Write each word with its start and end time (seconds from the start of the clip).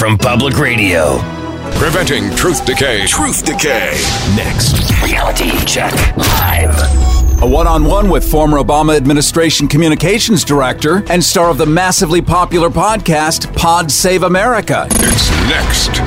from 0.00 0.16
Public 0.16 0.56
Radio. 0.56 1.18
Preventing 1.74 2.34
truth 2.34 2.64
decay. 2.64 3.06
Truth 3.06 3.44
decay. 3.44 3.90
Next. 4.34 4.90
Reality 5.02 5.50
check 5.66 5.92
live. 6.16 6.74
A 7.42 7.46
one 7.46 7.66
on 7.66 7.84
one 7.84 8.08
with 8.08 8.24
former 8.24 8.56
Obama 8.56 8.96
administration 8.96 9.68
communications 9.68 10.42
director 10.42 11.04
and 11.10 11.22
star 11.22 11.50
of 11.50 11.58
the 11.58 11.66
massively 11.66 12.22
popular 12.22 12.70
podcast 12.70 13.54
Pod 13.54 13.90
Save 13.90 14.22
America. 14.22 14.86
It's 14.90 15.30
next. 15.50 16.00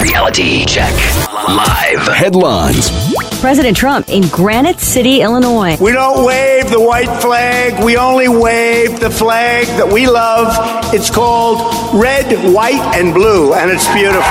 Reality 0.00 0.64
check 0.64 0.94
live. 1.30 2.08
Headlines. 2.08 3.11
President 3.42 3.76
Trump 3.76 4.08
in 4.08 4.22
Granite 4.28 4.78
City, 4.78 5.20
Illinois. 5.20 5.76
We 5.80 5.90
don't 5.90 6.24
wave 6.24 6.70
the 6.70 6.80
white 6.80 7.20
flag. 7.20 7.84
We 7.84 7.96
only 7.96 8.28
wave 8.28 9.00
the 9.00 9.10
flag 9.10 9.66
that 9.78 9.92
we 9.92 10.06
love. 10.06 10.94
It's 10.94 11.10
called 11.10 11.58
red, 11.92 12.24
white, 12.54 12.80
and 12.94 13.12
blue, 13.12 13.52
and 13.52 13.68
it's 13.68 13.92
beautiful. 13.92 14.22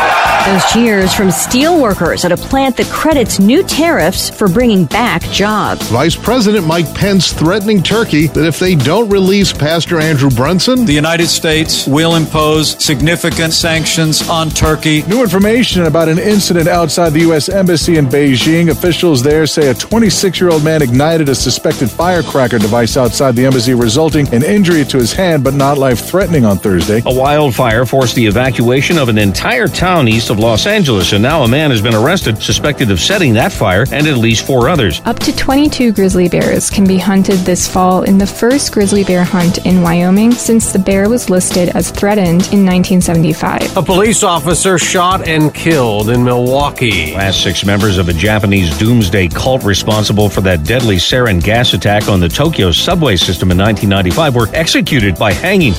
Those 0.45 0.71
cheers 0.71 1.13
from 1.13 1.29
steel 1.29 1.81
workers 1.81 2.23
at 2.23 2.31
a 2.31 2.37
plant 2.37 2.77
that 2.77 2.87
credits 2.87 3.37
new 3.37 3.63
tariffs 3.63 4.29
for 4.29 4.47
bringing 4.47 4.85
back 4.85 5.21
jobs. 5.23 5.89
Vice 5.89 6.15
President 6.15 6.65
Mike 6.65 6.91
Pence 6.95 7.33
threatening 7.33 7.83
Turkey 7.83 8.27
that 8.27 8.45
if 8.45 8.59
they 8.59 8.75
don't 8.75 9.09
release 9.09 9.51
Pastor 9.51 9.99
Andrew 9.99 10.29
Brunson, 10.29 10.85
the 10.85 10.93
United 10.93 11.27
States 11.27 11.85
will 11.85 12.15
impose 12.15 12.81
significant 12.83 13.51
sanctions 13.51 14.27
on 14.29 14.49
Turkey. 14.49 15.03
New 15.03 15.21
information 15.21 15.83
about 15.83 16.07
an 16.07 16.17
incident 16.17 16.69
outside 16.69 17.09
the 17.09 17.19
U.S. 17.19 17.49
Embassy 17.49 17.97
in 17.97 18.05
Beijing. 18.07 18.71
Officials 18.71 19.00
there 19.01 19.47
say 19.47 19.71
a 19.71 19.73
26 19.73 20.39
year 20.39 20.51
old 20.51 20.63
man 20.63 20.83
ignited 20.83 21.27
a 21.27 21.33
suspected 21.33 21.89
firecracker 21.89 22.59
device 22.59 22.97
outside 22.97 23.35
the 23.35 23.43
embassy, 23.43 23.73
resulting 23.73 24.31
in 24.31 24.43
injury 24.43 24.85
to 24.85 24.97
his 24.97 25.11
hand 25.11 25.43
but 25.43 25.55
not 25.55 25.79
life 25.79 26.05
threatening 26.05 26.45
on 26.45 26.59
Thursday. 26.59 27.01
A 27.07 27.13
wildfire 27.13 27.83
forced 27.83 28.13
the 28.13 28.27
evacuation 28.27 28.99
of 28.99 29.09
an 29.09 29.17
entire 29.17 29.67
town 29.67 30.07
east 30.07 30.29
of 30.29 30.37
Los 30.37 30.67
Angeles, 30.67 31.13
and 31.13 31.23
now 31.23 31.41
a 31.41 31.47
man 31.47 31.71
has 31.71 31.81
been 31.81 31.95
arrested 31.95 32.41
suspected 32.43 32.91
of 32.91 32.99
setting 32.99 33.33
that 33.33 33.51
fire 33.51 33.87
and 33.91 34.05
at 34.05 34.17
least 34.17 34.45
four 34.45 34.69
others. 34.69 35.01
Up 35.05 35.17
to 35.19 35.35
22 35.35 35.93
grizzly 35.93 36.29
bears 36.29 36.69
can 36.69 36.85
be 36.85 36.99
hunted 36.99 37.39
this 37.39 37.67
fall 37.67 38.03
in 38.03 38.19
the 38.19 38.27
first 38.27 38.71
grizzly 38.71 39.03
bear 39.03 39.23
hunt 39.23 39.65
in 39.65 39.81
Wyoming 39.81 40.31
since 40.31 40.71
the 40.71 40.79
bear 40.79 41.09
was 41.09 41.27
listed 41.31 41.69
as 41.69 41.89
threatened 41.89 42.53
in 42.53 42.63
1975. 42.63 43.77
A 43.77 43.81
police 43.81 44.21
officer 44.21 44.77
shot 44.77 45.27
and 45.27 45.51
killed 45.55 46.11
in 46.11 46.23
Milwaukee. 46.23 47.15
Last 47.15 47.41
six 47.41 47.65
members 47.65 47.97
of 47.97 48.07
a 48.07 48.13
Japanese 48.13 48.77
doomsday 48.91 49.25
cult 49.29 49.63
responsible 49.63 50.27
for 50.27 50.41
that 50.41 50.65
deadly 50.65 50.97
sarin 50.97 51.41
gas 51.41 51.73
attack 51.73 52.09
on 52.09 52.19
the 52.19 52.27
Tokyo 52.27 52.71
subway 52.71 53.15
system 53.15 53.49
in 53.49 53.57
1995 53.57 54.35
were 54.35 54.49
executed 54.53 55.17
by 55.17 55.31
hanging. 55.31 55.71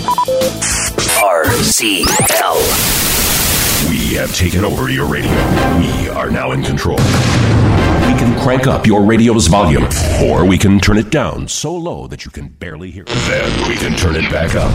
RCL. 1.21 2.57
We 3.91 4.15
have 4.15 4.35
taken 4.35 4.65
over 4.65 4.89
your 4.89 5.07
radio. 5.07 5.31
We 5.79 6.09
are 6.09 6.31
now 6.31 6.53
in 6.53 6.63
control. 6.63 6.97
We 6.97 8.15
can 8.19 8.41
crank 8.41 8.67
up 8.67 8.87
your 8.87 9.03
radio's 9.03 9.47
volume, 9.47 9.87
or 10.23 10.47
we 10.47 10.57
can 10.57 10.81
turn 10.81 10.97
it 10.97 11.11
down 11.11 11.49
so 11.49 11.75
low 11.75 12.07
that 12.07 12.25
you 12.25 12.31
can 12.31 12.49
barely 12.49 12.91
hear 12.91 13.05
it. 13.07 13.09
Then 13.09 13.69
we 13.69 13.75
can 13.77 13.95
turn 13.95 14.17
it 14.17 14.31
back 14.31 14.55
up 14.55 14.73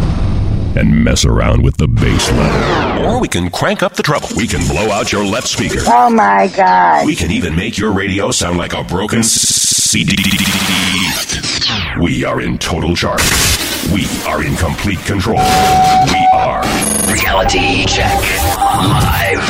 and 0.78 1.04
mess 1.04 1.26
around 1.26 1.64
with 1.64 1.78
the 1.78 1.88
bass 1.88 2.32
level. 2.32 3.06
Or 3.06 3.20
we 3.20 3.28
can 3.28 3.50
crank 3.50 3.82
up 3.82 3.96
the 3.96 4.04
treble. 4.04 4.30
We 4.38 4.48
can 4.48 4.66
blow 4.68 4.92
out 4.92 5.12
your 5.12 5.26
left 5.26 5.48
speaker. 5.48 5.80
Oh 5.88 6.10
my 6.10 6.48
god. 6.56 7.06
We 7.06 7.16
can 7.16 7.32
even 7.32 7.56
make 7.56 7.78
your 7.78 7.92
radio 7.92 8.32
sound 8.32 8.58
like 8.58 8.74
a 8.74 8.84
broken 8.84 9.24
CD. 9.24 10.16
We 12.00 12.24
are 12.24 12.42
in 12.42 12.58
total 12.60 12.96
charge. 12.96 13.24
We 13.92 14.06
are 14.28 14.44
in 14.44 14.56
complete 14.56 15.00
control. 15.00 15.38
We 15.38 16.28
are 16.34 16.62
Reality 17.12 17.86
check 17.86 18.22
live. 18.58 19.42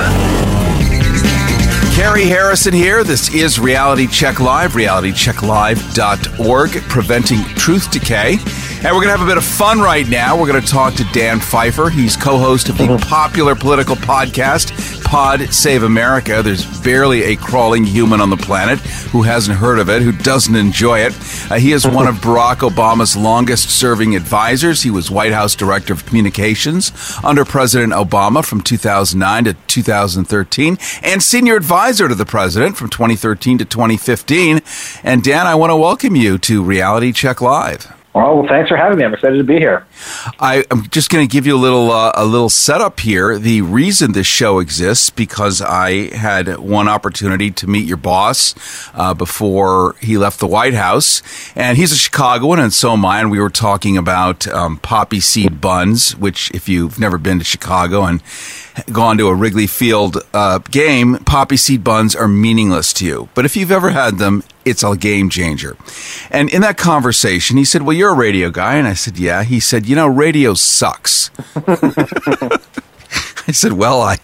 Carrie 1.95 2.25
Harrison 2.25 2.73
here. 2.73 3.03
This 3.03 3.33
is 3.33 3.59
Reality 3.59 4.07
Check 4.07 4.39
Live, 4.39 4.73
realitychecklive.org, 4.73 6.71
preventing 6.89 7.43
truth 7.55 7.89
decay. 7.91 8.37
And 8.77 8.95
we're 8.95 9.01
going 9.01 9.05
to 9.05 9.17
have 9.17 9.23
a 9.23 9.25
bit 9.25 9.37
of 9.37 9.43
fun 9.43 9.79
right 9.79 10.07
now. 10.07 10.39
We're 10.39 10.47
going 10.47 10.61
to 10.61 10.67
talk 10.67 10.93
to 10.95 11.03
Dan 11.05 11.39
Pfeiffer. 11.39 11.89
He's 11.89 12.15
co 12.15 12.37
host 12.37 12.69
of 12.69 12.77
the 12.77 12.95
popular 13.09 13.55
political 13.55 13.95
podcast, 13.95 15.03
Pod 15.03 15.51
Save 15.51 15.81
America. 15.81 16.43
There's 16.43 16.63
barely 16.81 17.23
a 17.23 17.35
crawling 17.37 17.83
human 17.83 18.21
on 18.21 18.29
the 18.29 18.37
planet 18.37 18.77
who 19.09 19.23
hasn't 19.23 19.57
heard 19.57 19.79
of 19.79 19.89
it, 19.89 20.03
who 20.03 20.11
doesn't 20.11 20.55
enjoy 20.55 20.99
it. 20.99 21.13
Uh, 21.49 21.55
he 21.55 21.71
is 21.71 21.87
one 21.87 22.07
of 22.07 22.15
Barack 22.21 22.57
Obama's 22.57 23.17
longest 23.17 23.71
serving 23.71 24.15
advisors. 24.15 24.83
He 24.83 24.91
was 24.91 25.09
White 25.09 25.33
House 25.33 25.55
Director 25.55 25.93
of 25.93 26.05
Communications 26.05 26.91
under 27.23 27.45
President 27.45 27.93
Obama 27.93 28.45
from 28.45 28.61
2009 28.61 29.43
to 29.45 29.53
2013 29.65 30.77
and 31.01 31.23
senior 31.23 31.55
advisor 31.55 32.07
to 32.07 32.15
the 32.15 32.25
president 32.27 32.77
from 32.77 32.89
2013 32.89 33.57
to 33.57 33.65
2015. 33.65 34.61
And 35.03 35.23
Dan, 35.23 35.47
I 35.47 35.55
want 35.55 35.71
to 35.71 35.75
welcome 35.75 36.15
you 36.15 36.37
to 36.37 36.63
Reality 36.63 37.11
Check 37.11 37.41
Live. 37.41 37.96
Well, 38.17 38.37
well, 38.39 38.47
thanks 38.47 38.67
for 38.67 38.77
having 38.77 38.97
me. 38.97 39.05
I'm 39.05 39.13
excited 39.13 39.37
to 39.37 39.43
be 39.43 39.59
here. 39.59 39.85
I, 40.39 40.65
am 40.71 40.89
just 40.89 41.11
going 41.11 41.27
to 41.27 41.31
give 41.31 41.45
you 41.45 41.55
a 41.55 41.61
little 41.61 41.91
uh, 41.91 42.13
a 42.15 42.25
little 42.25 42.49
setup 42.49 42.99
here. 42.99 43.37
The 43.37 43.61
reason 43.61 44.13
this 44.13 44.25
show 44.25 44.57
exists 44.57 45.11
because 45.11 45.61
I 45.61 46.15
had 46.15 46.57
one 46.57 46.87
opportunity 46.87 47.51
to 47.51 47.67
meet 47.67 47.85
your 47.85 47.97
boss 47.97 48.55
uh, 48.95 49.13
before 49.13 49.93
he 50.01 50.17
left 50.17 50.39
the 50.39 50.47
White 50.47 50.73
House, 50.73 51.21
and 51.55 51.77
he's 51.77 51.91
a 51.91 51.95
Chicagoan, 51.95 52.57
and 52.57 52.73
so 52.73 52.93
am 52.93 53.05
I. 53.05 53.19
And 53.19 53.29
we 53.29 53.39
were 53.39 53.51
talking 53.51 53.97
about 53.97 54.47
um, 54.47 54.77
poppy 54.77 55.19
seed 55.19 55.61
buns, 55.61 56.15
which, 56.15 56.49
if 56.55 56.67
you've 56.67 56.99
never 56.99 57.19
been 57.19 57.37
to 57.37 57.45
Chicago 57.45 58.01
and 58.03 58.23
gone 58.91 59.17
to 59.17 59.27
a 59.27 59.35
Wrigley 59.35 59.67
Field 59.67 60.17
uh, 60.33 60.59
game, 60.59 61.17
poppy 61.25 61.57
seed 61.57 61.83
buns 61.83 62.15
are 62.15 62.27
meaningless 62.27 62.93
to 62.93 63.05
you. 63.05 63.29
But 63.33 63.45
if 63.45 63.55
you've 63.55 63.71
ever 63.71 63.89
had 63.91 64.17
them, 64.17 64.43
it's 64.65 64.83
a 64.83 64.95
game 64.95 65.29
changer. 65.29 65.77
And 66.29 66.49
in 66.49 66.61
that 66.61 66.77
conversation, 66.77 67.57
he 67.57 67.65
said, 67.65 67.83
Well, 67.83 67.95
you're 67.95 68.11
a 68.11 68.15
radio 68.15 68.49
guy. 68.49 68.75
And 68.75 68.87
I 68.87 68.93
said, 68.93 69.17
Yeah. 69.17 69.43
He 69.43 69.59
said, 69.59 69.85
You 69.87 69.95
know, 69.95 70.07
radio 70.07 70.53
sucks. 70.53 71.31
I 73.47 73.53
said, 73.53 73.73
"Well, 73.73 74.01
I, 74.01 74.17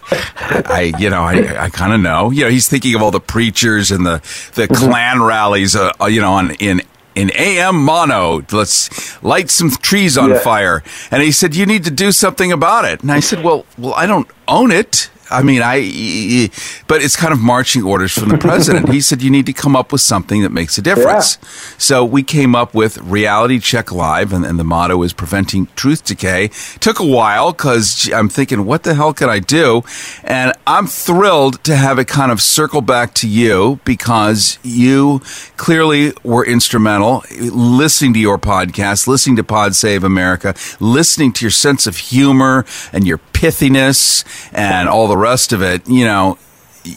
I, 0.66 0.92
you 0.98 1.08
know, 1.08 1.22
I, 1.22 1.64
I 1.64 1.68
kind 1.70 1.94
of 1.94 2.00
know. 2.00 2.30
You 2.30 2.44
know, 2.44 2.50
he's 2.50 2.68
thinking 2.68 2.94
of 2.94 3.00
all 3.00 3.10
the 3.10 3.20
preachers 3.20 3.90
and 3.90 4.04
the 4.04 4.20
the 4.54 4.68
Klan 4.68 5.22
rallies, 5.22 5.74
uh, 5.74 5.92
you 6.02 6.20
know, 6.20 6.34
on 6.34 6.50
in 6.56 6.82
in 7.14 7.30
AM 7.34 7.76
mono. 7.84 8.42
Let's 8.50 9.22
light 9.22 9.50
some 9.50 9.70
trees 9.70 10.18
on 10.18 10.30
yeah. 10.30 10.38
fire." 10.38 10.82
And 11.10 11.22
he 11.22 11.32
said, 11.32 11.54
"You 11.54 11.66
need 11.66 11.84
to 11.84 11.90
do 11.90 12.12
something 12.12 12.52
about 12.52 12.84
it." 12.84 13.02
And 13.02 13.12
I 13.12 13.20
said, 13.20 13.42
"Well, 13.42 13.66
well, 13.78 13.94
I 13.94 14.06
don't 14.06 14.28
own 14.48 14.70
it." 14.70 15.10
I 15.30 15.42
mean, 15.42 15.62
I, 15.62 16.50
but 16.86 17.02
it's 17.02 17.16
kind 17.16 17.32
of 17.32 17.40
marching 17.40 17.82
orders 17.82 18.12
from 18.12 18.28
the 18.28 18.38
president. 18.38 18.88
he 18.90 19.00
said 19.00 19.22
you 19.22 19.30
need 19.30 19.46
to 19.46 19.52
come 19.52 19.74
up 19.74 19.92
with 19.92 20.00
something 20.00 20.42
that 20.42 20.52
makes 20.52 20.78
a 20.78 20.82
difference. 20.82 21.38
Yeah. 21.40 21.48
So 21.78 22.04
we 22.04 22.22
came 22.22 22.54
up 22.54 22.74
with 22.74 22.98
Reality 22.98 23.58
Check 23.58 23.90
Live, 23.90 24.32
and, 24.32 24.44
and 24.44 24.58
the 24.58 24.64
motto 24.64 25.02
is 25.02 25.12
preventing 25.12 25.68
truth 25.76 26.04
decay. 26.04 26.48
Took 26.80 27.00
a 27.00 27.06
while 27.06 27.52
because 27.52 28.10
I'm 28.12 28.28
thinking, 28.28 28.64
what 28.64 28.82
the 28.82 28.94
hell 28.94 29.12
can 29.12 29.28
I 29.28 29.38
do? 29.38 29.82
And 30.22 30.52
I'm 30.66 30.86
thrilled 30.86 31.62
to 31.64 31.76
have 31.76 31.98
it 31.98 32.08
kind 32.08 32.30
of 32.30 32.40
circle 32.40 32.80
back 32.80 33.14
to 33.14 33.28
you 33.28 33.80
because 33.84 34.58
you 34.62 35.20
clearly 35.56 36.12
were 36.22 36.44
instrumental 36.44 37.24
listening 37.40 38.12
to 38.14 38.20
your 38.20 38.38
podcast, 38.38 39.06
listening 39.06 39.36
to 39.36 39.44
Pod 39.44 39.74
Save 39.74 40.04
America, 40.04 40.54
listening 40.80 41.32
to 41.32 41.44
your 41.44 41.50
sense 41.50 41.86
of 41.86 41.96
humor 41.96 42.64
and 42.92 43.06
your 43.06 43.18
pithiness 43.18 44.24
and 44.52 44.88
all 44.88 45.08
the 45.08 45.13
rest 45.16 45.52
of 45.52 45.62
it, 45.62 45.88
you 45.88 46.04
know, 46.04 46.38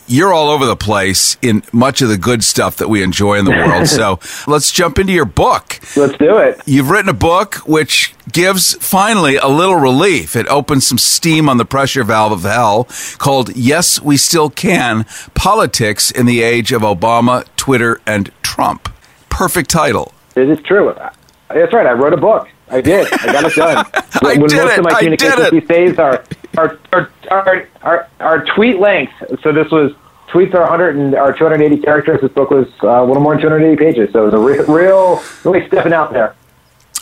you're 0.05 0.33
all 0.33 0.49
over 0.49 0.65
the 0.65 0.75
place 0.75 1.37
in 1.41 1.63
much 1.71 2.01
of 2.01 2.09
the 2.09 2.17
good 2.17 2.43
stuff 2.43 2.75
that 2.75 2.89
we 2.89 3.01
enjoy 3.01 3.35
in 3.39 3.45
the 3.45 3.51
world. 3.65 3.87
so 3.87 4.19
let's 4.45 4.69
jump 4.71 4.99
into 4.99 5.13
your 5.13 5.23
book. 5.25 5.79
Let's 5.95 6.17
do 6.17 6.37
it. 6.39 6.61
You've 6.65 6.89
written 6.89 7.07
a 7.07 7.13
book 7.13 7.55
which 7.65 8.13
gives 8.31 8.73
finally 8.85 9.37
a 9.37 9.47
little 9.47 9.75
relief. 9.77 10.35
It 10.35 10.45
opens 10.47 10.85
some 10.85 10.97
steam 10.97 11.47
on 11.47 11.55
the 11.57 11.63
pressure 11.63 12.03
valve 12.03 12.33
of 12.33 12.41
hell 12.43 12.87
called 13.17 13.55
Yes, 13.55 14.01
We 14.01 14.17
Still 14.17 14.49
Can 14.49 15.05
Politics 15.35 16.11
in 16.11 16.25
the 16.25 16.41
Age 16.41 16.73
of 16.73 16.81
Obama, 16.81 17.45
Twitter, 17.55 18.01
and 18.05 18.29
Trump. 18.43 18.89
Perfect 19.29 19.69
title. 19.69 20.13
It 20.35 20.49
is 20.49 20.59
true. 20.63 20.93
That's 21.49 21.73
right. 21.73 21.85
I 21.87 21.93
wrote 21.93 22.11
a 22.13 22.17
book. 22.17 22.49
I 22.69 22.81
did. 22.81 23.07
I 23.13 23.25
got 23.31 23.45
it 23.45 23.55
done. 23.55 23.85
I 23.93 24.03
when 24.37 24.49
did 24.49 24.57
most 24.57 24.73
it. 24.73 24.79
of 24.79 24.83
my 24.83 24.89
I 24.91 24.99
communications 24.99 25.49
did 25.49 25.53
these 25.53 25.67
days 25.69 25.97
are 25.97 26.23
are, 26.57 26.79
are, 26.93 27.67
are, 27.81 28.09
are 28.19 28.45
tweet 28.45 28.79
length. 28.79 29.13
So 29.43 29.51
this 29.51 29.71
was 29.71 29.93
tweets 30.29 30.53
are 30.53 30.61
100 30.61 30.95
and 30.95 31.15
are 31.15 31.33
280 31.33 31.81
characters. 31.81 32.21
This 32.21 32.31
book 32.31 32.51
was 32.51 32.67
uh, 32.83 32.87
a 32.87 33.05
little 33.05 33.21
more 33.21 33.33
than 33.33 33.43
280 33.43 33.77
pages. 33.77 34.13
So 34.13 34.23
it 34.27 34.31
was 34.31 34.33
a 34.33 34.39
re- 34.39 34.83
real, 34.83 35.23
really 35.43 35.65
stepping 35.67 35.93
out 35.93 36.13
there. 36.13 36.35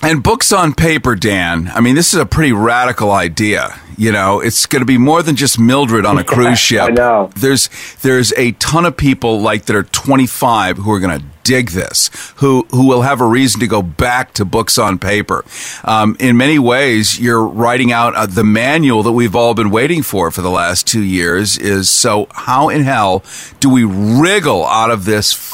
And 0.06 0.22
books 0.22 0.54
on 0.54 0.76
paper, 0.76 1.16
Dan. 1.16 1.68
I 1.74 1.82
mean, 1.82 1.96
this 1.96 2.14
is 2.14 2.20
a 2.20 2.28
pretty 2.28 2.54
radical 2.54 3.10
idea. 3.10 3.74
You 3.98 4.12
know, 4.12 4.40
it's 4.40 4.68
going 4.68 4.82
to 4.82 4.86
be 4.86 5.00
more 5.00 5.24
than 5.24 5.36
just 5.36 5.58
Mildred 5.58 6.06
on 6.06 6.20
a 6.20 6.24
cruise 6.36 6.60
ship. 6.60 6.84
I 6.84 6.90
know. 6.90 7.32
There's 7.36 7.72
there's 8.04 8.32
a 8.34 8.52
ton 8.52 8.86
of 8.86 8.96
people 8.98 9.42
like 9.42 9.66
that 9.66 9.76
are 9.76 9.82
25 9.82 10.78
who 10.78 10.92
are 10.92 11.00
going 11.00 11.20
to 11.20 11.26
dig 11.42 11.72
this, 11.72 12.12
who 12.36 12.68
who 12.70 12.88
will 12.88 13.02
have 13.02 13.20
a 13.20 13.26
reason 13.26 13.60
to 13.62 13.68
go 13.68 13.82
back 13.82 14.36
to 14.36 14.46
books 14.46 14.78
on 14.78 15.00
paper. 15.00 15.44
Um, 15.84 16.16
in 16.20 16.38
many 16.38 16.60
ways, 16.60 17.20
you're 17.20 17.44
writing 17.44 17.92
out 17.92 18.14
uh, 18.14 18.28
the 18.28 18.44
manual 18.44 19.02
that 19.02 19.14
we've 19.14 19.36
all 19.36 19.56
been 19.56 19.72
waiting 19.72 20.04
for 20.04 20.30
for 20.30 20.44
the 20.44 20.52
last 20.52 20.86
two 20.86 21.02
years. 21.02 21.58
Is 21.58 21.90
so 21.90 22.28
how 22.30 22.70
in 22.70 22.84
hell 22.84 23.24
do 23.60 23.72
we 23.72 23.84
wriggle 23.84 24.68
out 24.68 24.92
of 24.92 25.06
this 25.06 25.34
f- 25.34 25.52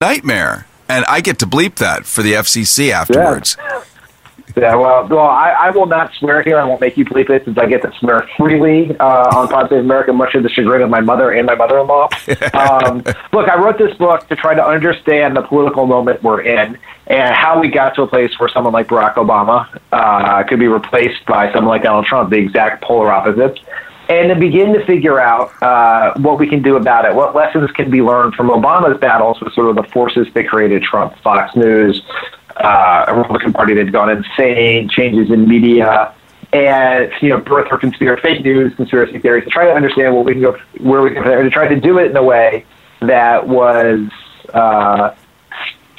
nightmare? 0.00 0.66
And 0.88 1.04
I 1.06 1.20
get 1.20 1.38
to 1.40 1.46
bleep 1.46 1.76
that 1.76 2.06
for 2.06 2.22
the 2.22 2.34
FCC 2.34 2.90
afterwards. 2.90 3.56
Yeah. 3.58 3.82
Yeah, 4.56 4.74
well, 4.76 5.06
well, 5.06 5.26
I, 5.26 5.50
I 5.50 5.70
will 5.70 5.84
not 5.84 6.14
swear 6.14 6.42
here. 6.42 6.58
I 6.58 6.64
won't 6.64 6.80
make 6.80 6.96
you 6.96 7.04
bleep 7.04 7.28
it 7.28 7.44
since 7.44 7.58
I 7.58 7.66
get 7.66 7.82
to 7.82 7.92
swear 7.98 8.26
freely 8.38 8.96
uh, 8.98 9.36
on 9.36 9.48
Pod 9.48 9.68
Save 9.68 9.80
America, 9.80 10.14
much 10.14 10.32
to 10.32 10.40
the 10.40 10.48
chagrin 10.48 10.80
of 10.80 10.88
my 10.88 11.00
mother 11.00 11.30
and 11.30 11.46
my 11.46 11.54
mother-in-law. 11.54 12.08
Um, 12.56 13.02
look, 13.32 13.48
I 13.48 13.58
wrote 13.58 13.76
this 13.76 13.96
book 13.96 14.26
to 14.28 14.36
try 14.36 14.54
to 14.54 14.64
understand 14.64 15.36
the 15.36 15.42
political 15.42 15.86
moment 15.86 16.22
we're 16.22 16.40
in 16.40 16.78
and 17.06 17.34
how 17.34 17.60
we 17.60 17.68
got 17.68 17.94
to 17.96 18.02
a 18.02 18.06
place 18.06 18.38
where 18.38 18.48
someone 18.48 18.72
like 18.72 18.88
Barack 18.88 19.14
Obama 19.14 19.68
uh, 19.92 20.42
could 20.44 20.58
be 20.58 20.68
replaced 20.68 21.24
by 21.26 21.52
someone 21.52 21.68
like 21.68 21.82
Donald 21.82 22.06
Trump, 22.06 22.30
the 22.30 22.36
exact 22.36 22.82
polar 22.82 23.12
opposites, 23.12 23.60
and 24.08 24.28
to 24.28 24.36
begin 24.36 24.72
to 24.72 24.84
figure 24.86 25.18
out 25.18 25.50
uh, 25.62 26.14
what 26.18 26.38
we 26.38 26.48
can 26.48 26.62
do 26.62 26.76
about 26.76 27.04
it. 27.04 27.14
What 27.14 27.34
lessons 27.34 27.70
can 27.72 27.90
be 27.90 28.02
learned 28.02 28.34
from 28.34 28.48
Obama's 28.48 28.98
battles 29.00 29.40
with 29.40 29.52
sort 29.54 29.68
of 29.68 29.76
the 29.76 29.90
forces 29.90 30.28
that 30.34 30.48
created 30.48 30.82
Trump, 30.82 31.16
Fox 31.22 31.56
News, 31.56 32.02
uh, 32.56 33.06
a 33.08 33.14
Republican 33.14 33.52
Party 33.52 33.74
that's 33.74 33.90
gone 33.90 34.10
insane, 34.10 34.88
changes 34.88 35.30
in 35.30 35.48
media, 35.48 36.14
and 36.52 37.10
you 37.20 37.30
know, 37.30 37.40
birth 37.40 37.68
or 37.70 37.78
conspiracy, 37.78 38.22
fake 38.22 38.44
news, 38.44 38.74
conspiracy 38.76 39.18
theories. 39.18 39.44
To 39.44 39.50
try 39.50 39.66
to 39.66 39.72
understand 39.72 40.14
what 40.14 40.24
we 40.24 40.32
can 40.32 40.42
go, 40.42 40.58
where 40.78 41.02
we 41.02 41.12
can, 41.12 41.22
to 41.22 41.50
try 41.50 41.68
to 41.68 41.78
do 41.78 41.98
it 41.98 42.10
in 42.10 42.16
a 42.16 42.22
way 42.22 42.64
that 43.00 43.46
was 43.46 44.08
uh, 44.54 45.14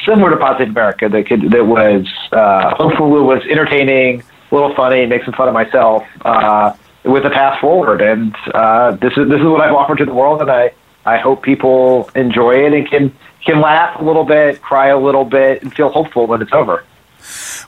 similar 0.06 0.32
to 0.32 0.38
Pod 0.38 0.58
Save 0.58 0.70
America. 0.70 1.10
That 1.10 1.28
could, 1.28 1.52
that 1.52 1.66
was 1.66 2.08
uh, 2.32 2.74
hopefully 2.76 3.22
was 3.22 3.44
entertaining, 3.50 4.24
a 4.52 4.56
little 4.56 4.74
funny, 4.76 5.06
make 5.06 5.24
some 5.26 5.34
fun 5.34 5.50
of 5.50 5.54
myself. 5.54 6.06
Uh, 6.24 6.74
with 7.08 7.26
a 7.26 7.30
path 7.30 7.60
forward, 7.60 8.02
and 8.02 8.36
uh, 8.54 8.92
this 8.92 9.14
is 9.18 9.28
this 9.30 9.40
is 9.40 9.46
what 9.46 9.62
I've 9.62 9.74
offered 9.74 10.00
to 10.00 10.06
the 10.06 10.14
world, 10.14 10.42
and 10.42 10.52
I 10.52 10.72
I 11.06 11.18
hope 11.18 11.42
people 11.42 12.10
enjoy 12.16 12.66
it 12.66 12.74
and 12.74 12.90
can 12.90 13.16
can 13.46 13.62
laugh 13.62 14.00
a 14.00 14.04
little 14.04 14.26
bit, 14.26 14.62
cry 14.62 14.88
a 14.88 15.00
little 15.00 15.26
bit, 15.26 15.64
and 15.64 15.74
feel 15.74 15.90
hopeful 15.90 16.28
when 16.28 16.42
it's 16.42 16.54
over. 16.54 16.84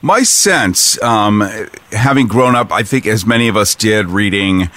My 0.01 0.23
sense, 0.23 1.01
um, 1.01 1.41
having 1.91 2.27
grown 2.27 2.55
up, 2.55 2.71
I 2.71 2.83
think 2.83 3.05
as 3.05 3.25
many 3.25 3.47
of 3.49 3.57
us 3.57 3.75
did, 3.75 4.07
reading 4.07 4.69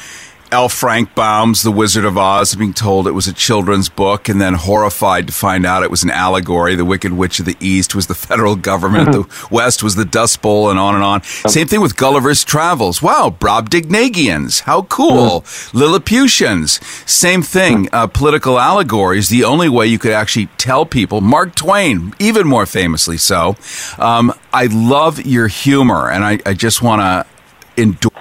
L. 0.52 0.68
Frank 0.68 1.14
Baum's 1.14 1.62
The 1.62 1.72
Wizard 1.72 2.04
of 2.04 2.18
Oz, 2.18 2.54
being 2.54 2.74
told 2.74 3.08
it 3.08 3.12
was 3.12 3.26
a 3.26 3.32
children's 3.32 3.88
book, 3.88 4.28
and 4.28 4.38
then 4.38 4.52
horrified 4.52 5.26
to 5.26 5.32
find 5.32 5.64
out 5.64 5.82
it 5.82 5.90
was 5.90 6.02
an 6.02 6.10
allegory. 6.10 6.74
The 6.74 6.84
Wicked 6.84 7.14
Witch 7.14 7.40
of 7.40 7.46
the 7.46 7.56
East 7.58 7.94
was 7.94 8.06
the 8.06 8.14
federal 8.28 8.54
government, 8.54 9.12
the 9.12 9.46
West 9.50 9.82
was 9.82 9.94
the 9.94 10.04
Dust 10.04 10.42
Bowl, 10.42 10.68
and 10.68 10.78
on 10.78 10.94
and 10.94 11.02
on. 11.02 11.22
Same 11.22 11.66
thing 11.66 11.80
with 11.80 11.96
Gulliver's 11.96 12.44
Travels. 12.44 13.00
Wow, 13.00 13.34
Brobdingnagians, 13.40 14.60
how 14.60 14.82
cool. 14.82 15.42
Lilliputians, 15.72 16.84
same 17.10 17.40
thing. 17.40 17.88
Uh, 17.90 18.06
political 18.06 18.58
allegories, 18.60 19.30
the 19.30 19.44
only 19.44 19.70
way 19.70 19.86
you 19.86 19.98
could 19.98 20.12
actually 20.12 20.46
tell 20.58 20.84
people. 20.84 21.22
Mark 21.22 21.54
Twain, 21.54 22.12
even 22.18 22.46
more 22.46 22.66
famously 22.66 23.16
so. 23.16 23.56
Um, 23.98 24.34
I 24.52 24.66
love 24.66 25.24
your 25.24 25.48
humor, 25.48 26.10
and 26.10 26.22
I, 26.22 26.40
I 26.44 26.52
just 26.52 26.82
want 26.82 27.00
to 27.00 27.82
endorse. 27.82 28.12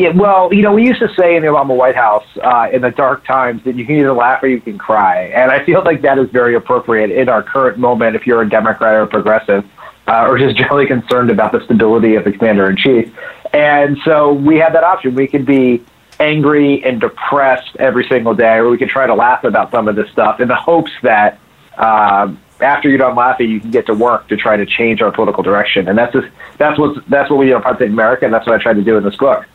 Yeah, 0.00 0.12
well, 0.12 0.50
you 0.50 0.62
know, 0.62 0.72
we 0.72 0.86
used 0.86 1.00
to 1.00 1.12
say 1.14 1.36
in 1.36 1.42
the 1.42 1.48
Obama 1.48 1.76
White 1.76 1.94
House 1.94 2.24
uh, 2.42 2.70
in 2.72 2.80
the 2.80 2.90
dark 2.90 3.26
times 3.26 3.62
that 3.64 3.76
you 3.76 3.84
can 3.84 3.96
either 3.96 4.14
laugh 4.14 4.42
or 4.42 4.46
you 4.46 4.58
can 4.58 4.78
cry, 4.78 5.24
and 5.24 5.50
I 5.50 5.62
feel 5.62 5.84
like 5.84 6.00
that 6.00 6.18
is 6.18 6.30
very 6.30 6.54
appropriate 6.54 7.10
in 7.10 7.28
our 7.28 7.42
current 7.42 7.76
moment. 7.76 8.16
If 8.16 8.26
you're 8.26 8.40
a 8.40 8.48
Democrat 8.48 8.94
or 8.94 9.02
a 9.02 9.06
progressive, 9.06 9.62
uh, 10.08 10.26
or 10.26 10.38
just 10.38 10.56
generally 10.56 10.86
concerned 10.86 11.28
about 11.28 11.52
the 11.52 11.62
stability 11.66 12.14
of 12.14 12.24
the 12.24 12.32
commander 12.32 12.70
in 12.70 12.78
chief, 12.78 13.14
and 13.52 13.98
so 14.02 14.32
we 14.32 14.56
have 14.56 14.72
that 14.72 14.84
option. 14.84 15.14
We 15.14 15.28
could 15.28 15.44
be 15.44 15.84
angry 16.18 16.82
and 16.82 16.98
depressed 16.98 17.76
every 17.78 18.08
single 18.08 18.34
day, 18.34 18.54
or 18.54 18.70
we 18.70 18.78
could 18.78 18.88
try 18.88 19.06
to 19.06 19.14
laugh 19.14 19.44
about 19.44 19.70
some 19.70 19.86
of 19.86 19.96
this 19.96 20.10
stuff 20.12 20.40
in 20.40 20.48
the 20.48 20.56
hopes 20.56 20.92
that. 21.02 21.38
Uh, 21.76 22.34
after 22.62 22.90
you're 22.90 22.98
done 22.98 23.16
laughing, 23.16 23.48
you 23.48 23.58
can 23.58 23.70
get 23.70 23.86
to 23.86 23.94
work 23.94 24.28
to 24.28 24.36
try 24.36 24.54
to 24.54 24.66
change 24.66 25.00
our 25.00 25.10
political 25.10 25.42
direction, 25.42 25.88
and 25.88 25.96
that's 25.96 26.12
just, 26.12 26.28
that's 26.58 26.78
what 26.78 27.02
that's 27.08 27.30
what 27.30 27.38
we 27.38 27.46
do 27.46 27.58
Pod 27.58 27.78
Save 27.78 27.90
America, 27.90 28.26
and 28.26 28.34
that's 28.34 28.46
what 28.46 28.54
I 28.54 28.62
tried 28.62 28.74
to 28.74 28.82
do 28.82 28.98
in 28.98 29.02
this 29.02 29.16
book. 29.16 29.46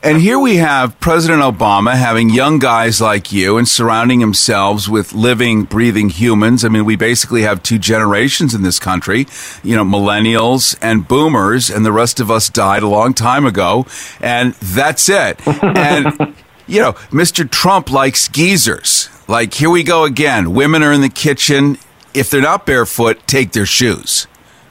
And 0.00 0.20
here 0.20 0.38
we 0.38 0.58
have 0.58 0.98
President 1.00 1.42
Obama 1.42 1.96
having 1.96 2.30
young 2.30 2.60
guys 2.60 3.00
like 3.00 3.32
you 3.32 3.58
and 3.58 3.66
surrounding 3.66 4.20
themselves 4.20 4.88
with 4.88 5.12
living, 5.12 5.64
breathing 5.64 6.08
humans. 6.08 6.64
I 6.64 6.68
mean, 6.68 6.84
we 6.84 6.94
basically 6.94 7.42
have 7.42 7.64
two 7.64 7.80
generations 7.80 8.54
in 8.54 8.62
this 8.62 8.78
country, 8.78 9.26
you 9.64 9.74
know, 9.74 9.84
millennials 9.84 10.78
and 10.80 11.06
boomers, 11.08 11.68
and 11.68 11.84
the 11.84 11.90
rest 11.90 12.20
of 12.20 12.30
us 12.30 12.48
died 12.48 12.84
a 12.84 12.88
long 12.88 13.12
time 13.12 13.44
ago. 13.44 13.86
And 14.20 14.54
that's 14.54 15.08
it. 15.08 15.44
and, 15.62 16.32
you 16.68 16.80
know, 16.80 16.92
Mr. 17.10 17.50
Trump 17.50 17.90
likes 17.90 18.28
geezers. 18.28 19.08
Like, 19.26 19.52
here 19.52 19.70
we 19.70 19.82
go 19.82 20.04
again. 20.04 20.54
Women 20.54 20.84
are 20.84 20.92
in 20.92 21.00
the 21.00 21.08
kitchen. 21.08 21.76
If 22.14 22.30
they're 22.30 22.40
not 22.40 22.66
barefoot, 22.66 23.26
take 23.26 23.50
their 23.50 23.66
shoes 23.66 24.28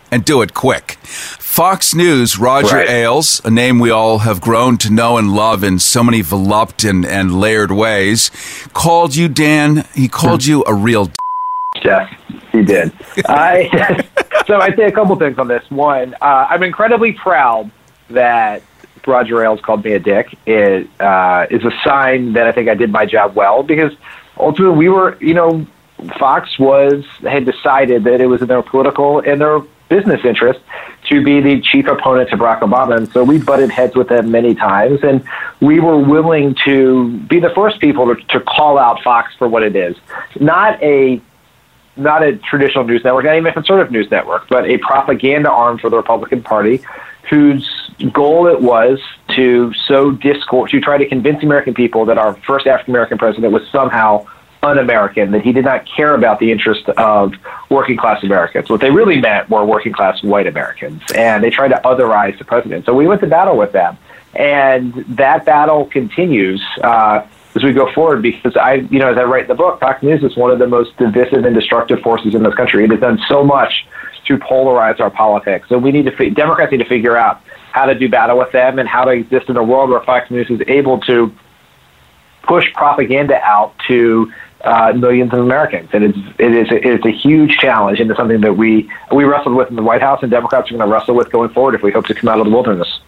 and 0.09 0.23
do 0.23 0.41
it 0.41 0.53
quick. 0.53 0.97
Fox 1.57 1.95
News, 1.95 2.37
Roger 2.37 2.75
right. 2.75 2.87
Ailes, 2.87 3.43
a 3.43 3.49
name 3.49 3.79
we 3.79 3.89
all 3.89 4.19
have 4.19 4.39
grown 4.39 4.77
to 4.77 4.93
know 4.93 5.17
and 5.17 5.33
love 5.33 5.63
in 5.63 5.79
so 5.79 6.03
many 6.03 6.21
voluped 6.21 6.83
and, 6.83 7.03
and 7.03 7.39
layered 7.39 7.71
ways, 7.71 8.29
called 8.73 9.15
you, 9.15 9.27
Dan, 9.27 9.83
he 9.95 10.07
called 10.07 10.45
you 10.45 10.63
a 10.67 10.73
real 10.75 11.05
d- 11.05 11.13
Yes, 11.83 12.13
he 12.51 12.61
did. 12.61 12.93
I, 13.25 14.05
so 14.45 14.59
I'd 14.59 14.75
say 14.75 14.83
a 14.83 14.91
couple 14.91 15.15
things 15.15 15.39
on 15.39 15.47
this. 15.47 15.67
One, 15.71 16.13
uh, 16.21 16.45
I'm 16.47 16.61
incredibly 16.61 17.13
proud 17.13 17.71
that 18.11 18.61
Roger 19.07 19.43
Ailes 19.43 19.59
called 19.59 19.83
me 19.83 19.93
a 19.93 19.99
dick. 19.99 20.37
It 20.45 20.87
uh, 21.01 21.47
is 21.49 21.65
a 21.65 21.71
sign 21.83 22.33
that 22.33 22.45
I 22.45 22.51
think 22.51 22.69
I 22.69 22.75
did 22.75 22.91
my 22.91 23.07
job 23.07 23.35
well 23.35 23.63
because 23.63 23.93
ultimately 24.39 24.77
we 24.77 24.89
were, 24.89 25.17
you 25.19 25.33
know, 25.33 25.65
Fox 26.19 26.59
was 26.59 27.03
had 27.21 27.45
decided 27.45 28.03
that 28.03 28.21
it 28.21 28.27
was 28.27 28.43
in 28.43 28.47
their 28.47 28.61
political 28.61 29.21
and 29.21 29.41
their 29.41 29.61
business 29.89 30.23
interest 30.23 30.59
to 31.09 31.23
be 31.23 31.39
the 31.41 31.61
chief 31.61 31.87
opponent 31.87 32.29
to 32.29 32.37
Barack 32.37 32.61
Obama. 32.61 32.97
And 32.97 33.11
so 33.11 33.23
we 33.23 33.37
butted 33.37 33.71
heads 33.71 33.95
with 33.95 34.09
them 34.09 34.31
many 34.31 34.55
times. 34.55 34.99
And 35.03 35.23
we 35.61 35.79
were 35.79 35.97
willing 35.97 36.55
to 36.65 37.17
be 37.27 37.39
the 37.39 37.49
first 37.51 37.79
people 37.79 38.13
to, 38.13 38.21
to 38.27 38.39
call 38.41 38.77
out 38.77 39.01
Fox 39.03 39.33
for 39.37 39.47
what 39.47 39.63
it 39.63 39.75
is. 39.75 39.95
Not 40.39 40.81
a 40.83 41.21
not 41.95 42.21
a 42.21 42.37
traditional 42.37 42.83
news 42.83 43.03
network, 43.03 43.25
not 43.25 43.35
even 43.35 43.47
a 43.47 43.53
conservative 43.53 43.91
news 43.91 44.11
network, 44.11 44.47
but 44.49 44.65
a 44.65 44.77
propaganda 44.77 45.49
arm 45.49 45.79
for 45.79 45.89
the 45.89 45.97
Republican 45.97 46.43
Party 46.43 46.83
whose 47.29 47.67
goal 48.13 48.47
it 48.47 48.61
was 48.61 48.99
to 49.29 49.73
sow 49.87 50.11
discord, 50.11 50.69
to 50.69 50.79
try 50.79 50.97
to 50.97 51.07
convince 51.07 51.43
American 51.43 51.73
people 51.73 52.05
that 52.05 52.17
our 52.17 52.35
first 52.45 52.67
African 52.67 52.93
American 52.93 53.17
president 53.17 53.51
was 53.51 53.67
somehow 53.69 54.25
un-American, 54.67 55.31
that 55.31 55.41
he 55.47 55.51
did 55.57 55.65
not 55.71 55.79
care 55.97 56.13
about 56.13 56.39
the 56.39 56.49
interest 56.51 56.85
of 56.89 57.33
working 57.69 57.97
class 58.03 58.23
Americans. 58.23 58.69
What 58.69 58.81
they 58.81 58.91
really 58.91 59.19
meant 59.19 59.49
were 59.49 59.65
working 59.65 59.93
class 59.93 60.21
white 60.21 60.47
Americans, 60.47 61.01
and 61.15 61.43
they 61.43 61.49
tried 61.49 61.69
to 61.75 61.81
otherize 61.91 62.37
the 62.37 62.45
president. 62.45 62.85
So 62.85 62.93
we 62.93 63.07
went 63.07 63.21
to 63.21 63.27
battle 63.27 63.57
with 63.57 63.71
them, 63.71 63.97
and 64.35 64.93
that 65.23 65.45
battle 65.45 65.85
continues 65.85 66.61
uh, 66.83 67.25
as 67.55 67.63
we 67.63 67.71
go 67.73 67.91
forward. 67.93 68.21
Because 68.21 68.55
I, 68.57 68.73
you 68.93 68.99
know, 68.99 69.09
as 69.13 69.17
I 69.17 69.23
write 69.23 69.43
in 69.43 69.47
the 69.47 69.55
book, 69.63 69.79
Fox 69.79 70.03
News 70.03 70.23
is 70.23 70.35
one 70.35 70.51
of 70.51 70.59
the 70.59 70.67
most 70.67 70.95
divisive 70.97 71.45
and 71.45 71.55
destructive 71.55 71.99
forces 72.01 72.35
in 72.35 72.43
this 72.43 72.53
country. 72.53 72.83
It 72.83 72.91
has 72.91 72.99
done 72.99 73.19
so 73.27 73.43
much 73.43 73.87
to 74.27 74.37
polarize 74.37 74.99
our 74.99 75.09
politics, 75.09 75.69
so 75.69 75.77
we 75.77 75.91
need 75.91 76.05
to 76.05 76.29
Democrats 76.31 76.71
need 76.71 76.83
to 76.87 76.89
figure 76.95 77.15
out 77.15 77.41
how 77.71 77.85
to 77.85 77.95
do 77.95 78.09
battle 78.09 78.37
with 78.37 78.51
them 78.51 78.79
and 78.79 78.87
how 78.89 79.03
to 79.05 79.11
exist 79.11 79.49
in 79.49 79.57
a 79.57 79.63
world 79.63 79.89
where 79.89 80.01
Fox 80.01 80.31
News 80.31 80.49
is 80.49 80.61
able 80.67 80.99
to 81.01 81.31
push 82.47 82.65
propaganda 82.73 83.39
out 83.43 83.75
to 83.87 84.31
uh, 84.61 84.93
millions 84.93 85.33
of 85.33 85.39
Americans, 85.39 85.89
and 85.93 86.03
it's 86.03 86.17
it 86.39 86.53
is 86.53 86.67
it's 86.71 87.05
a 87.05 87.11
huge 87.11 87.57
challenge, 87.57 87.99
and 87.99 88.09
it's 88.09 88.17
something 88.17 88.41
that 88.41 88.53
we 88.53 88.89
we 89.13 89.23
wrestled 89.23 89.55
with 89.55 89.69
in 89.69 89.75
the 89.75 89.83
White 89.83 90.01
House, 90.01 90.21
and 90.21 90.31
Democrats 90.31 90.69
are 90.69 90.77
going 90.77 90.87
to 90.87 90.93
wrestle 90.93 91.15
with 91.15 91.31
going 91.31 91.49
forward 91.49 91.75
if 91.75 91.81
we 91.81 91.91
hope 91.91 92.05
to 92.07 92.13
come 92.13 92.29
out 92.29 92.39
of 92.39 92.45
the 92.45 92.51
wilderness. 92.51 92.99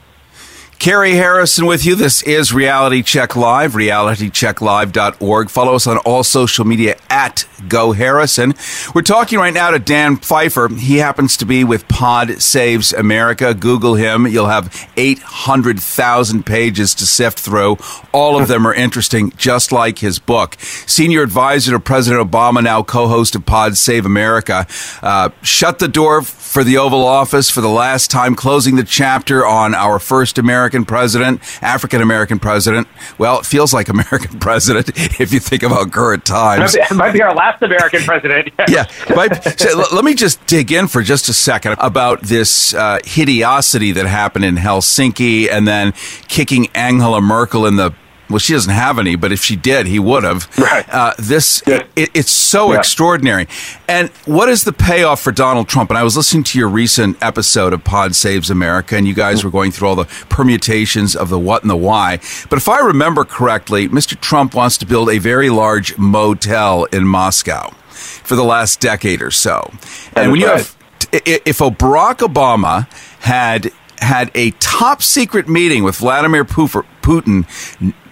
Carrie 0.80 1.16
Harrison 1.16 1.66
with 1.66 1.86
you. 1.86 1.94
This 1.94 2.24
is 2.24 2.54
Reality 2.54 3.04
Check 3.04 3.36
Live, 3.36 3.74
realitychecklive.org. 3.74 5.50
Follow 5.50 5.76
us 5.76 5.86
on 5.88 5.98
all 5.98 6.24
social 6.24 6.64
media 6.64 6.96
at 7.10 7.46
Go 7.68 7.92
Harrison. 7.92 8.54
We're 8.96 9.02
talking 9.02 9.40
right 9.40 9.54
now 9.54 9.72
to 9.72 9.80
Dan 9.80 10.16
Pfeiffer. 10.16 10.70
He 10.70 11.00
happens 11.00 11.36
to 11.38 11.46
be 11.46 11.66
with 11.66 11.90
Pod 11.90 12.42
Saves 12.42 12.94
America. 12.94 13.54
Google 13.54 13.96
him. 13.96 14.26
You'll 14.26 14.48
have 14.48 14.90
800,000 14.96 16.46
pages 16.46 16.96
to 16.96 17.06
sift 17.06 17.40
through. 17.40 17.78
All 18.14 18.42
of 18.42 18.48
them 18.48 18.66
are 18.66 18.74
interesting, 18.74 19.32
just 19.32 19.74
like 19.74 20.00
his 20.00 20.18
book. 20.18 20.56
Senior 20.62 21.24
advisor 21.24 21.74
to 21.74 21.82
President 21.82 22.26
Obama, 22.32 22.64
now 22.64 22.84
co 22.84 23.10
host 23.10 23.36
of 23.36 23.46
Pod 23.46 23.76
Save 23.76 24.06
America. 24.06 24.66
Uh, 25.02 25.30
shut 25.42 25.80
the 25.80 25.90
door 25.90 26.22
for 26.22 26.64
the 26.64 26.78
Oval 26.78 27.06
Office 27.06 27.50
for 27.50 27.60
the 27.60 27.68
last 27.68 28.10
time, 28.10 28.34
closing 28.34 28.78
the 28.78 28.86
chapter 28.86 29.46
on 29.46 29.76
our 29.76 30.00
first 30.00 30.38
American 30.38 30.69
president, 30.86 31.42
African 31.62 32.02
American 32.02 32.40
president. 32.40 32.88
Well, 33.18 33.40
it 33.40 33.46
feels 33.46 33.74
like 33.74 33.90
American 33.90 34.40
president 34.40 34.90
if 35.20 35.34
you 35.34 35.40
think 35.40 35.64
about 35.64 35.92
current 35.92 36.26
times. 36.26 36.76
It 36.76 36.96
might 36.96 37.14
be 37.14 37.22
our 37.22 37.34
last 37.34 37.62
American 37.62 38.02
president. 38.04 38.50
yeah. 38.70 38.86
But, 39.08 39.60
so, 39.60 39.84
let 39.94 40.06
me 40.06 40.14
just 40.14 40.46
dig 40.46 40.72
in 40.72 40.88
for 40.88 41.02
just 41.02 41.30
a 41.30 41.34
second 41.34 41.76
about 41.80 42.22
this 42.22 42.74
uh, 42.74 43.00
hideosity 43.06 43.92
that 43.94 44.06
happened 44.06 44.46
in 44.46 44.56
Helsinki 44.56 45.50
and 45.50 45.68
then 45.68 45.94
kicking 46.28 46.68
Angela 46.76 47.22
Merkel 47.22 47.66
in 47.66 47.76
the 47.76 47.94
well, 48.30 48.40
she 48.40 48.54
doesn't 48.54 48.74
have 48.74 49.00
any, 49.00 49.16
but 49.16 49.32
if 49.32 49.44
she 49.44 49.56
did, 49.56 49.88
he 49.88 50.00
would 50.00 50.24
have. 50.24 50.48
Right. 50.58 50.88
Uh, 50.94 51.14
this 51.18 51.62
Yeah. 51.66 51.84
it, 51.96 52.10
it's 52.14 52.32
so 52.32 52.72
Yeah. 52.74 52.80
extraordinary. 52.80 53.48
And 53.88 54.10
what 54.26 54.50
is 54.50 54.64
the 54.64 54.74
payoff 54.74 55.22
for 55.22 55.32
Donald 55.32 55.68
Trump? 55.68 55.90
And 55.90 55.98
I 55.98 56.04
was 56.04 56.16
listening 56.16 56.44
to 56.46 56.60
your 56.60 56.68
recent 56.70 57.18
episode 57.22 57.74
of 57.74 57.84
Pod 57.84 58.16
Saves 58.16 58.50
America, 58.50 58.96
and 58.96 59.08
you 59.08 59.14
guys 59.14 59.44
were 59.44 59.50
going 59.50 59.72
through 59.72 59.88
all 59.88 59.96
the 59.96 60.06
permutations 60.30 61.16
of 61.16 61.30
the 61.30 61.40
what 61.40 61.64
and 61.64 61.70
the 61.70 61.76
why. 61.76 62.20
But 62.50 62.58
if 62.58 62.70
I 62.70 62.80
remember 62.80 63.26
correctly, 63.26 63.88
Mr. 63.90 64.20
Trump 64.20 64.54
wants 64.54 64.78
to 64.78 64.86
build 64.86 65.10
a 65.10 65.18
very 65.18 65.50
large 65.50 65.98
motel 65.98 66.86
in 66.86 67.06
Moscow 67.08 67.72
for 67.90 68.36
the 68.36 68.44
last 68.44 68.80
decade 68.80 69.22
or 69.22 69.32
so. 69.32 69.72
That 70.14 70.24
and 70.24 70.32
when 70.32 70.42
you 70.42 70.48
have 70.48 70.76
if 71.12 71.58
Barack 71.58 72.18
Obama 72.20 72.88
had 73.22 73.72
had 74.00 74.32
a 74.36 74.52
top 74.60 75.02
secret 75.02 75.50
meeting 75.50 75.84
with 75.84 75.98
Vladimir 75.98 76.46
Putin, 76.46 77.46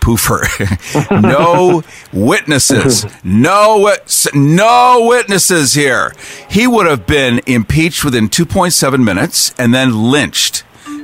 Poofer, 0.07 0.41
no 1.21 1.83
witnesses, 2.13 3.05
no 3.25 3.93
no 4.33 5.05
witnesses 5.05 5.73
here, 5.73 6.13
he 6.49 6.65
would 6.65 6.85
have 6.85 7.05
been 7.05 7.41
impeached 7.45 8.05
within 8.05 8.29
2.7 8.29 9.03
minutes 9.03 9.53
and 9.57 9.73
then 9.73 10.09
lynched. 10.09 10.63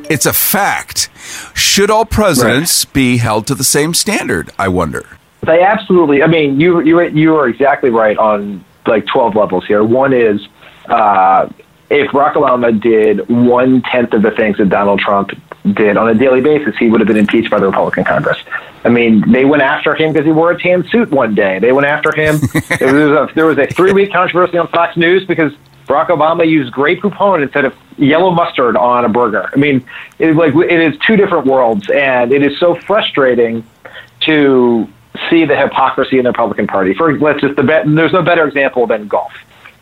It's 0.10 0.26
a 0.26 0.32
fact. 0.32 1.10
Should 1.54 1.90
all 1.90 2.06
presidents 2.06 2.86
be 2.86 3.18
held 3.18 3.46
to 3.48 3.56
the 3.56 3.66
same 3.66 3.94
standard? 3.94 4.52
I 4.58 4.70
wonder. 4.70 5.06
They 5.42 5.62
absolutely. 5.62 6.24
I 6.24 6.28
mean, 6.28 6.62
you 6.62 6.80
you 6.80 7.02
you 7.02 7.36
are 7.36 7.50
exactly 7.50 7.90
right 7.90 8.18
on 8.18 8.64
like 8.88 9.06
twelve 9.06 9.36
levels 9.36 9.66
here. 9.66 9.84
One 9.84 10.14
is 10.14 10.48
uh, 10.86 11.50
if 11.90 12.10
Barack 12.12 12.36
Obama 12.36 12.80
did 12.80 13.28
one 13.28 13.82
tenth 13.82 14.14
of 14.14 14.22
the 14.22 14.32
things 14.32 14.58
that 14.60 14.70
Donald 14.70 15.00
Trump 15.00 15.32
did 15.72 15.98
on 15.98 16.10
a 16.10 16.14
daily 16.14 16.42
basis, 16.42 16.76
he 16.78 16.90
would 16.90 17.00
have 17.00 17.08
been 17.08 17.18
impeached 17.18 17.50
by 17.50 17.60
the 17.60 17.66
Republican 17.68 18.04
Congress. 18.04 18.38
I 18.84 18.90
mean, 18.90 19.32
they 19.32 19.46
went 19.46 19.64
after 19.64 19.96
him 19.96 20.12
because 20.12 20.26
he 20.26 20.32
wore 20.32 20.52
a 20.52 20.62
tan 20.62 20.86
suit 20.90 21.10
one 21.10 21.36
day. 21.36 21.60
They 21.60 21.72
went 21.72 21.88
after 21.88 22.14
him. 22.14 22.40
there 22.80 22.94
was 22.94 23.30
a, 23.32 23.34
there 23.34 23.46
was 23.46 23.58
a 23.58 23.68
three 23.68 23.94
week 23.94 24.12
controversy 24.12 24.58
on 24.58 24.68
Fox 24.68 24.98
News 24.98 25.26
because 25.26 25.54
Barack 25.88 26.08
Obama 26.08 26.48
used 26.48 26.74
Grey 26.74 26.98
Poupon 26.98 27.44
instead 27.44 27.66
of 27.66 27.76
yellow 27.98 28.32
mustard 28.32 28.76
on 28.76 29.06
a 29.06 29.10
burger. 29.10 29.50
I 29.54 29.56
mean, 29.58 29.86
it 30.20 30.30
is 30.30 30.36
like 30.36 30.54
it 30.56 30.82
is 30.82 30.98
two 31.00 31.16
different 31.16 31.46
worlds, 31.46 31.90
and 31.90 32.34
it 32.34 32.44
is 32.44 32.60
so 32.60 32.76
frustrating 32.76 33.66
to 34.22 34.88
see 35.30 35.46
the 35.46 35.56
hypocrisy 35.56 36.18
in 36.18 36.24
the 36.24 36.32
Republican 36.32 36.68
Party. 36.68 36.94
For 36.94 37.18
let's 37.18 37.42
just 37.42 37.56
the 37.56 37.64
bet, 37.64 37.86
there's 37.88 38.14
no 38.14 38.22
better 38.22 38.46
example 38.48 38.88
than 38.88 39.08
golf. 39.08 39.34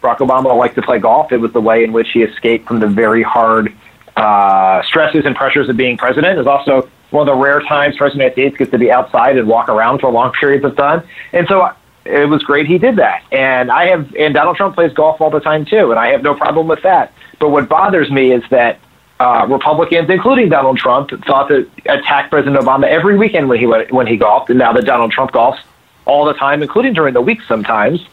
Barack 0.01 0.17
Obama 0.17 0.55
liked 0.57 0.75
to 0.75 0.81
play 0.81 0.99
golf. 0.99 1.31
It 1.31 1.37
was 1.37 1.53
the 1.53 1.61
way 1.61 1.83
in 1.83 1.91
which 1.91 2.11
he 2.11 2.23
escaped 2.23 2.67
from 2.67 2.79
the 2.79 2.87
very 2.87 3.23
hard 3.23 3.73
uh, 4.15 4.81
stresses 4.83 5.25
and 5.25 5.35
pressures 5.35 5.69
of 5.69 5.77
being 5.77 5.97
president. 5.97 6.39
Is 6.39 6.47
also 6.47 6.89
one 7.11 7.27
of 7.27 7.33
the 7.33 7.41
rare 7.41 7.61
times 7.61 7.97
President 7.97 8.21
United 8.21 8.33
States 8.33 8.57
gets 8.57 8.71
to 8.71 8.77
be 8.77 8.91
outside 8.91 9.37
and 9.37 9.47
walk 9.47 9.69
around 9.69 9.99
for 9.99 10.11
long 10.11 10.31
periods 10.33 10.65
of 10.65 10.75
time. 10.75 11.03
And 11.33 11.47
so 11.47 11.69
it 12.05 12.27
was 12.27 12.41
great 12.43 12.65
he 12.67 12.77
did 12.77 12.95
that. 12.97 13.23
And 13.31 13.71
I 13.71 13.87
have, 13.87 14.13
and 14.15 14.33
Donald 14.33 14.57
Trump 14.57 14.75
plays 14.75 14.93
golf 14.93 15.21
all 15.21 15.29
the 15.29 15.39
time 15.39 15.65
too, 15.65 15.91
and 15.91 15.99
I 15.99 16.07
have 16.07 16.23
no 16.23 16.33
problem 16.33 16.67
with 16.67 16.81
that. 16.83 17.13
But 17.39 17.49
what 17.49 17.69
bothers 17.69 18.09
me 18.09 18.31
is 18.31 18.43
that 18.49 18.79
uh, 19.19 19.45
Republicans, 19.47 20.09
including 20.09 20.49
Donald 20.49 20.77
Trump, 20.77 21.11
thought 21.25 21.47
to 21.49 21.69
attack 21.85 22.31
President 22.31 22.57
Obama 22.57 22.85
every 22.87 23.17
weekend 23.17 23.49
when 23.49 23.59
he 23.59 23.67
went, 23.67 23.91
when 23.91 24.07
he 24.07 24.17
golfed, 24.17 24.49
and 24.49 24.57
now 24.57 24.73
that 24.73 24.85
Donald 24.85 25.11
Trump 25.11 25.31
golfs 25.31 25.59
all 26.05 26.25
the 26.25 26.33
time, 26.33 26.63
including 26.63 26.93
during 26.93 27.13
the 27.13 27.21
week 27.21 27.39
sometimes, 27.47 28.03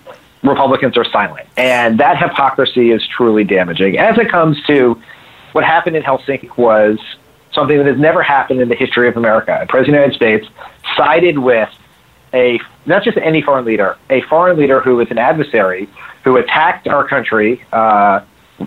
Republicans 0.43 0.97
are 0.99 1.05
silent, 1.07 1.49
and 1.57 1.99
that 1.99 2.19
hypocrisy 2.19 2.91
is 2.91 3.07
truly 3.09 3.43
damaging. 3.43 3.97
As 3.97 4.19
it 4.19 4.31
comes 4.31 4.63
to 4.67 5.01
what 5.53 5.65
happened 5.65 5.97
in 5.97 6.03
Helsinki 6.03 6.57
was 6.57 6.99
something 7.53 7.79
that 7.79 7.87
has 7.87 7.99
never 7.99 8.23
happened 8.23 8.61
in 8.61 8.69
the 8.69 8.75
history 8.75 9.09
of 9.09 9.17
America. 9.17 9.57
The 9.61 9.67
President 9.67 10.03
of 10.05 10.11
the 10.11 10.27
United 10.27 10.45
States 10.45 10.49
sided 10.97 11.39
with 11.39 11.71
a 12.35 12.61
not 12.87 13.03
just 13.03 13.17
any 13.17 13.43
foreign 13.43 13.65
leader, 13.65 13.97
a 14.11 14.21
foreign 14.23 14.59
leader 14.59 14.81
who 14.81 15.01
is 15.01 15.11
an 15.11 15.19
adversary 15.19 15.89
who 16.25 16.37
attacked 16.37 16.87
our 16.87 17.07
country 17.07 17.65
uh, 17.73 18.21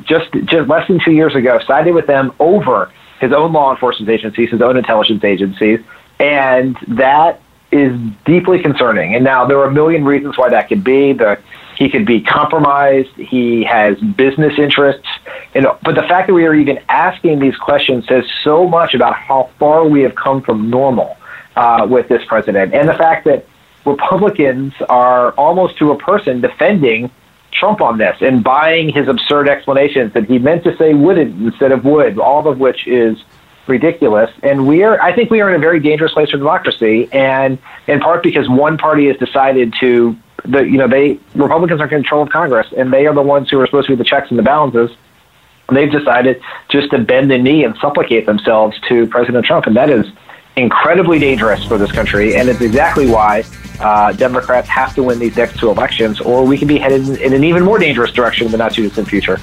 just 0.03 0.31
just 0.45 0.67
less 0.67 0.87
than 0.87 0.99
two 1.03 1.11
years 1.11 1.35
ago, 1.35 1.59
sided 1.67 1.93
with 1.93 2.07
them 2.07 2.33
over 2.39 2.91
his 3.19 3.31
own 3.31 3.53
law 3.53 3.71
enforcement 3.71 4.09
agencies, 4.09 4.49
his 4.49 4.61
own 4.61 4.77
intelligence 4.77 5.23
agencies, 5.23 5.79
and 6.19 6.75
that 6.87 7.39
is 7.71 7.97
deeply 8.25 8.61
concerning. 8.61 9.15
And 9.15 9.23
now 9.23 9.45
there 9.45 9.59
are 9.59 9.67
a 9.67 9.71
million 9.71 10.03
reasons 10.03 10.37
why 10.37 10.49
that 10.49 10.67
could 10.67 10.83
be. 10.83 11.13
The 11.13 11.39
he 11.81 11.89
could 11.89 12.05
be 12.05 12.21
compromised. 12.21 13.09
He 13.15 13.63
has 13.63 13.97
business 13.99 14.53
interests. 14.59 15.07
And, 15.55 15.65
but 15.83 15.95
the 15.95 16.03
fact 16.03 16.27
that 16.27 16.35
we 16.35 16.45
are 16.45 16.53
even 16.53 16.79
asking 16.87 17.39
these 17.39 17.55
questions 17.55 18.07
says 18.07 18.23
so 18.43 18.67
much 18.67 18.93
about 18.93 19.15
how 19.15 19.49
far 19.57 19.87
we 19.87 20.03
have 20.03 20.13
come 20.13 20.43
from 20.43 20.69
normal 20.69 21.17
uh, 21.55 21.87
with 21.89 22.07
this 22.07 22.23
president. 22.25 22.75
And 22.75 22.87
the 22.87 22.93
fact 22.93 23.25
that 23.25 23.47
Republicans 23.83 24.73
are 24.89 25.31
almost 25.31 25.79
to 25.79 25.89
a 25.89 25.97
person 25.97 26.39
defending 26.39 27.09
Trump 27.51 27.81
on 27.81 27.97
this 27.97 28.15
and 28.21 28.43
buying 28.43 28.89
his 28.89 29.07
absurd 29.07 29.49
explanations 29.49 30.13
that 30.13 30.25
he 30.25 30.37
meant 30.37 30.63
to 30.65 30.77
say 30.77 30.93
wouldn't 30.93 31.41
instead 31.41 31.71
of 31.71 31.83
would, 31.83 32.19
all 32.19 32.47
of 32.47 32.59
which 32.59 32.85
is 32.85 33.17
ridiculous. 33.65 34.29
And 34.43 34.67
we 34.67 34.83
are, 34.83 35.01
I 35.01 35.15
think 35.15 35.31
we 35.31 35.41
are 35.41 35.49
in 35.49 35.55
a 35.55 35.59
very 35.59 35.79
dangerous 35.79 36.11
place 36.11 36.29
for 36.29 36.37
democracy. 36.37 37.09
And 37.11 37.57
in 37.87 38.01
part 38.01 38.21
because 38.21 38.47
one 38.47 38.77
party 38.77 39.07
has 39.07 39.17
decided 39.17 39.73
to, 39.79 40.15
the, 40.45 40.61
you 40.61 40.77
know, 40.77 40.87
they, 40.87 41.19
Republicans 41.35 41.81
are 41.81 41.85
in 41.85 41.89
control 41.89 42.23
of 42.23 42.29
Congress 42.29 42.67
and 42.75 42.91
they 42.91 43.05
are 43.07 43.13
the 43.13 43.21
ones 43.21 43.49
who 43.49 43.59
are 43.59 43.65
supposed 43.65 43.87
to 43.87 43.93
be 43.93 43.97
the 43.97 44.03
checks 44.03 44.29
and 44.29 44.39
the 44.39 44.43
balances. 44.43 44.95
They've 45.71 45.91
decided 45.91 46.41
just 46.69 46.91
to 46.91 46.99
bend 46.99 47.31
the 47.31 47.37
knee 47.37 47.63
and 47.63 47.75
supplicate 47.77 48.25
themselves 48.25 48.77
to 48.89 49.07
President 49.07 49.45
Trump. 49.45 49.67
And 49.67 49.75
that 49.77 49.89
is 49.89 50.05
incredibly 50.57 51.17
dangerous 51.17 51.63
for 51.63 51.77
this 51.77 51.91
country. 51.91 52.35
And 52.35 52.49
it's 52.49 52.61
exactly 52.61 53.09
why 53.09 53.43
uh, 53.79 54.11
Democrats 54.13 54.67
have 54.67 54.93
to 54.95 55.03
win 55.03 55.19
these 55.19 55.35
next 55.35 55.59
two 55.59 55.69
elections, 55.69 56.19
or 56.19 56.45
we 56.45 56.57
could 56.57 56.67
be 56.67 56.77
headed 56.77 57.07
in 57.21 57.33
an 57.33 57.43
even 57.43 57.63
more 57.63 57.79
dangerous 57.79 58.11
direction 58.11 58.45
in 58.45 58.51
the 58.51 58.57
not 58.57 58.73
too 58.73 58.83
distant 58.83 59.07
future. 59.07 59.39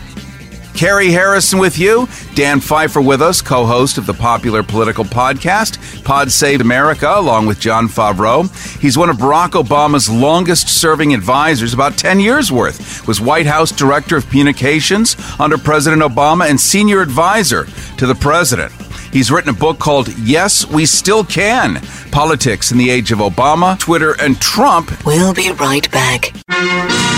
Carrie 0.78 1.10
Harrison 1.10 1.58
with 1.58 1.76
you, 1.76 2.06
Dan 2.36 2.60
Pfeiffer 2.60 3.00
with 3.00 3.20
us, 3.20 3.42
co 3.42 3.66
host 3.66 3.98
of 3.98 4.06
the 4.06 4.14
popular 4.14 4.62
political 4.62 5.04
podcast, 5.04 6.04
Pod 6.04 6.30
Save 6.30 6.60
America, 6.60 7.12
along 7.16 7.46
with 7.46 7.58
John 7.58 7.88
Favreau. 7.88 8.48
He's 8.80 8.96
one 8.96 9.10
of 9.10 9.16
Barack 9.16 9.60
Obama's 9.60 10.08
longest 10.08 10.68
serving 10.68 11.14
advisors, 11.14 11.74
about 11.74 11.98
10 11.98 12.20
years 12.20 12.52
worth, 12.52 13.04
was 13.08 13.20
White 13.20 13.46
House 13.46 13.72
Director 13.72 14.16
of 14.16 14.28
Communications 14.28 15.16
under 15.40 15.58
President 15.58 16.00
Obama 16.00 16.48
and 16.48 16.60
senior 16.60 17.02
advisor 17.02 17.66
to 17.96 18.06
the 18.06 18.14
president. 18.14 18.70
He's 19.12 19.32
written 19.32 19.50
a 19.50 19.58
book 19.58 19.80
called 19.80 20.16
Yes, 20.16 20.64
We 20.64 20.86
Still 20.86 21.24
Can 21.24 21.80
Politics 22.12 22.70
in 22.70 22.78
the 22.78 22.88
Age 22.88 23.10
of 23.10 23.18
Obama, 23.18 23.76
Twitter, 23.80 24.14
and 24.20 24.40
Trump. 24.40 24.92
We'll 25.04 25.34
be 25.34 25.50
right 25.50 25.90
back. 25.90 26.32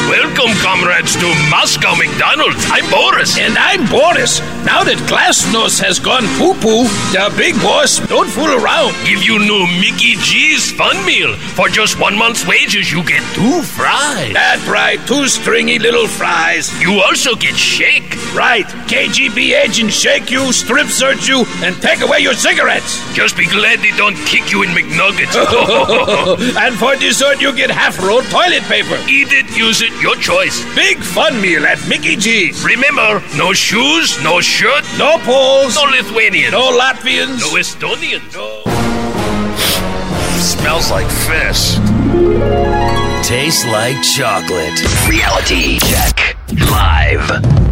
Welcome, 0.08 0.56
comrades, 0.62 1.14
to 1.16 1.28
Moscow 1.50 1.94
McDonald's. 1.94 2.64
I'm 2.70 2.88
Boris. 2.90 3.38
And 3.38 3.56
I'm 3.58 3.86
Boris. 3.86 4.40
Now 4.64 4.82
that 4.82 4.98
Glasnost 5.06 5.80
has 5.80 5.98
gone 6.00 6.26
poo 6.40 6.54
poo, 6.58 6.88
the 7.12 7.32
big 7.36 7.54
boss 7.62 8.00
don't 8.08 8.28
fool 8.28 8.50
around. 8.50 8.92
Give 9.04 9.22
you 9.22 9.38
new 9.38 9.66
Mickey 9.78 10.16
G's 10.18 10.72
Fun 10.72 10.96
Meal. 11.06 11.36
For 11.54 11.68
just 11.68 12.00
one 12.00 12.16
month's 12.16 12.46
wages, 12.46 12.90
you 12.90 13.04
get 13.04 13.22
two 13.34 13.62
fries. 13.62 14.32
That's 14.32 14.66
right, 14.66 14.98
two 15.06 15.28
stringy 15.28 15.78
little 15.78 16.08
fries. 16.08 16.72
You 16.80 17.00
also 17.02 17.36
get 17.36 17.54
shake. 17.54 18.16
Right, 18.34 18.66
KGB 18.88 19.58
agents 19.58 19.94
shake 19.94 20.30
you, 20.30 20.52
strip 20.52 20.88
search 20.88 21.28
you, 21.28 21.44
and 21.62 21.74
take 21.82 22.00
away 22.00 22.20
your 22.20 22.34
cigarettes. 22.34 22.98
Just 23.14 23.36
be 23.36 23.46
glad 23.46 23.80
they 23.80 23.94
don't 23.96 24.16
kick 24.26 24.50
you 24.50 24.62
in 24.62 24.70
McNuggets. 24.70 25.34
and 26.62 26.74
for 26.76 26.96
dessert, 26.96 27.40
you 27.40 27.54
get 27.54 27.70
half 27.70 27.98
roll 28.02 28.22
toilet 28.30 28.62
paper. 28.64 28.98
Eat 29.08 29.32
it, 29.32 29.46
use 29.56 29.82
it, 29.82 29.92
your 30.00 30.16
choice. 30.16 30.64
Big 30.74 30.98
fun 30.98 31.40
meal 31.40 31.64
at 31.66 31.78
Mickey 31.88 32.16
G's. 32.16 32.62
Remember, 32.64 33.22
no 33.36 33.52
shoes, 33.52 34.22
no 34.22 34.40
shirt, 34.40 34.84
No 34.98 35.18
Poles. 35.18 35.74
no 35.74 35.84
Lithuanians, 35.84 36.52
No 36.52 36.70
Latvians. 36.78 37.40
no 37.40 37.56
Estonians. 37.58 38.32
No. 38.34 38.62
Smells 40.38 40.90
like 40.90 41.06
fish. 41.28 41.76
Tastes 43.26 43.64
like 43.66 43.96
chocolate. 44.16 44.80
Reality 45.08 45.78
check. 45.80 46.36
Live. 46.70 47.69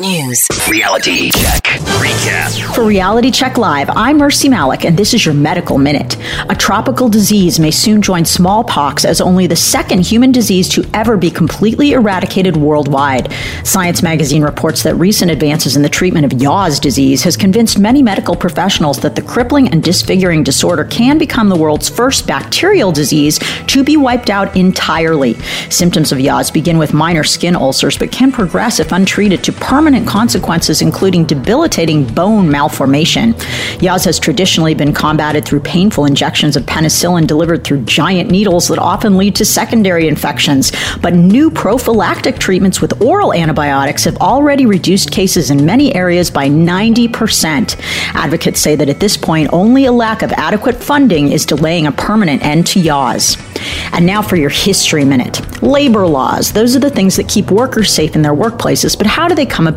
News. 0.00 0.48
Reality 0.68 1.30
check. 1.30 1.62
Recap. 2.02 2.74
For 2.74 2.84
Reality 2.84 3.30
Check 3.30 3.56
Live, 3.56 3.88
I'm 3.90 4.18
Mercy 4.18 4.48
Malik, 4.48 4.84
and 4.84 4.98
this 4.98 5.14
is 5.14 5.24
your 5.24 5.36
medical 5.36 5.78
minute. 5.78 6.16
A 6.48 6.54
tropical 6.56 7.08
disease 7.08 7.60
may 7.60 7.70
soon 7.70 8.02
join 8.02 8.24
smallpox 8.24 9.04
as 9.04 9.20
only 9.20 9.46
the 9.46 9.54
second 9.54 10.04
human 10.04 10.32
disease 10.32 10.68
to 10.70 10.84
ever 10.94 11.16
be 11.16 11.30
completely 11.30 11.92
eradicated 11.92 12.56
worldwide. 12.56 13.32
Science 13.62 14.02
magazine 14.02 14.42
reports 14.42 14.82
that 14.82 14.96
recent 14.96 15.30
advances 15.30 15.76
in 15.76 15.82
the 15.82 15.88
treatment 15.88 16.24
of 16.24 16.40
Yaws 16.40 16.80
disease 16.80 17.22
has 17.22 17.36
convinced 17.36 17.78
many 17.78 18.02
medical 18.02 18.34
professionals 18.34 18.98
that 18.98 19.14
the 19.14 19.22
crippling 19.22 19.68
and 19.68 19.80
disfiguring 19.80 20.42
disorder 20.42 20.86
can 20.86 21.18
become 21.18 21.48
the 21.48 21.56
world's 21.56 21.88
first 21.88 22.26
bacterial 22.26 22.90
disease 22.90 23.38
to 23.68 23.84
be 23.84 23.96
wiped 23.96 24.28
out 24.28 24.56
entirely. 24.56 25.34
Symptoms 25.70 26.10
of 26.10 26.18
Yaws 26.18 26.50
begin 26.50 26.78
with 26.78 26.92
minor 26.92 27.22
skin 27.22 27.54
ulcers 27.54 27.96
but 27.96 28.10
can 28.10 28.32
progress 28.32 28.80
if 28.80 28.90
untreated 28.90 29.44
to 29.44 29.52
permanent 29.52 29.83
consequences, 30.06 30.80
including 30.80 31.24
debilitating 31.26 32.06
bone 32.14 32.50
malformation. 32.50 33.34
Yaws 33.80 34.04
has 34.06 34.18
traditionally 34.18 34.74
been 34.74 34.94
combated 34.94 35.44
through 35.44 35.60
painful 35.60 36.06
injections 36.06 36.56
of 36.56 36.64
penicillin 36.64 37.26
delivered 37.26 37.64
through 37.64 37.82
giant 37.82 38.30
needles 38.30 38.68
that 38.68 38.78
often 38.78 39.18
lead 39.18 39.36
to 39.36 39.44
secondary 39.44 40.08
infections. 40.08 40.72
But 41.02 41.14
new 41.14 41.50
prophylactic 41.50 42.38
treatments 42.38 42.80
with 42.80 43.02
oral 43.02 43.34
antibiotics 43.34 44.04
have 44.04 44.16
already 44.18 44.64
reduced 44.64 45.10
cases 45.10 45.50
in 45.50 45.66
many 45.66 45.94
areas 45.94 46.30
by 46.30 46.48
90%. 46.48 47.78
Advocates 48.14 48.60
say 48.60 48.76
that 48.76 48.88
at 48.88 49.00
this 49.00 49.18
point, 49.18 49.50
only 49.52 49.84
a 49.84 49.92
lack 49.92 50.22
of 50.22 50.32
adequate 50.32 50.82
funding 50.82 51.30
is 51.30 51.44
delaying 51.44 51.86
a 51.86 51.92
permanent 51.92 52.42
end 52.42 52.66
to 52.68 52.80
Yaws. 52.80 53.36
And 53.92 54.06
now 54.06 54.22
for 54.22 54.36
your 54.36 54.50
history 54.50 55.04
minute. 55.04 55.62
Labor 55.62 56.06
laws. 56.06 56.52
Those 56.52 56.74
are 56.74 56.80
the 56.80 56.90
things 56.90 57.16
that 57.16 57.28
keep 57.28 57.50
workers 57.50 57.92
safe 57.92 58.16
in 58.16 58.22
their 58.22 58.34
workplaces, 58.34 58.96
but 58.96 59.06
how 59.06 59.28
do 59.28 59.34
they 59.34 59.46
come 59.46 59.66
about? 59.66 59.73